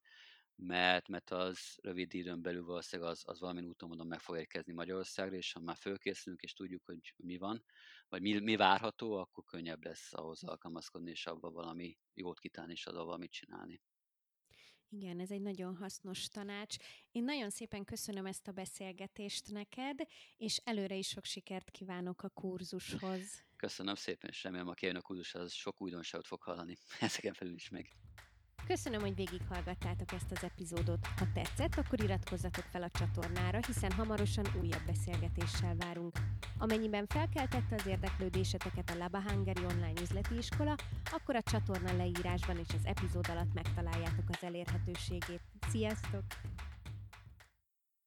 mert, 0.61 1.07
mert 1.07 1.31
az 1.31 1.77
rövid 1.81 2.13
időn 2.13 2.41
belül 2.41 2.65
valószínűleg 2.65 3.11
az, 3.11 3.21
az 3.25 3.39
valamilyen 3.39 3.69
úton 3.69 3.87
mondom 3.89 4.07
meg 4.07 4.19
fog 4.19 4.37
érkezni 4.37 4.73
Magyarországra, 4.73 5.35
és 5.35 5.51
ha 5.51 5.59
már 5.59 5.75
fölkészülünk, 5.75 6.41
és 6.41 6.53
tudjuk, 6.53 6.85
hogy 6.85 7.13
mi 7.17 7.37
van, 7.37 7.63
vagy 8.09 8.21
mi, 8.21 8.39
mi 8.39 8.55
várható, 8.55 9.13
akkor 9.13 9.43
könnyebb 9.43 9.83
lesz 9.83 10.13
ahhoz 10.13 10.43
alkalmazkodni, 10.43 11.09
és 11.09 11.25
abba 11.25 11.51
valami 11.51 11.97
jót 12.13 12.39
kitálni, 12.39 12.71
és 12.71 12.85
azzal 12.85 13.05
valamit 13.05 13.31
csinálni. 13.31 13.81
Igen, 14.89 15.19
ez 15.19 15.31
egy 15.31 15.41
nagyon 15.41 15.75
hasznos 15.75 16.27
tanács. 16.27 16.75
Én 17.11 17.23
nagyon 17.23 17.49
szépen 17.49 17.83
köszönöm 17.83 18.25
ezt 18.25 18.47
a 18.47 18.51
beszélgetést 18.51 19.51
neked, 19.51 19.99
és 20.37 20.57
előre 20.63 20.95
is 20.95 21.07
sok 21.07 21.25
sikert 21.25 21.71
kívánok 21.71 22.23
a 22.23 22.29
kurzushoz. 22.29 23.43
Köszönöm 23.55 23.95
szépen, 23.95 24.29
és 24.29 24.43
remélem, 24.43 24.67
aki 24.67 24.85
jön 24.85 24.95
a 24.95 25.01
kurzushoz, 25.01 25.53
sok 25.53 25.81
újdonságot 25.81 26.27
fog 26.27 26.41
hallani. 26.41 26.77
Ezeken 26.99 27.33
felül 27.33 27.53
is 27.53 27.69
meg. 27.69 27.89
Köszönöm, 28.67 29.01
hogy 29.01 29.15
végighallgattátok 29.15 30.11
ezt 30.11 30.31
az 30.31 30.43
epizódot. 30.43 31.07
Ha 31.17 31.25
tetszett, 31.33 31.75
akkor 31.75 32.03
iratkozzatok 32.03 32.63
fel 32.71 32.83
a 32.83 32.89
csatornára, 32.89 33.59
hiszen 33.67 33.91
hamarosan 33.91 34.45
újabb 34.61 34.85
beszélgetéssel 34.85 35.75
várunk. 35.75 36.13
Amennyiben 36.57 37.05
felkeltette 37.07 37.75
az 37.75 37.85
érdeklődéseteket 37.85 38.89
a 38.89 38.97
Laba 38.97 39.21
Hungary 39.27 39.65
online 39.65 40.01
üzleti 40.01 40.37
iskola, 40.37 40.75
akkor 41.11 41.35
a 41.35 41.41
csatorna 41.41 41.95
leírásban 41.97 42.57
és 42.57 42.73
az 42.73 42.85
epizód 42.85 43.29
alatt 43.29 43.53
megtaláljátok 43.53 44.29
az 44.29 44.43
elérhetőségét. 44.43 45.41
Sziasztok! 45.69 46.23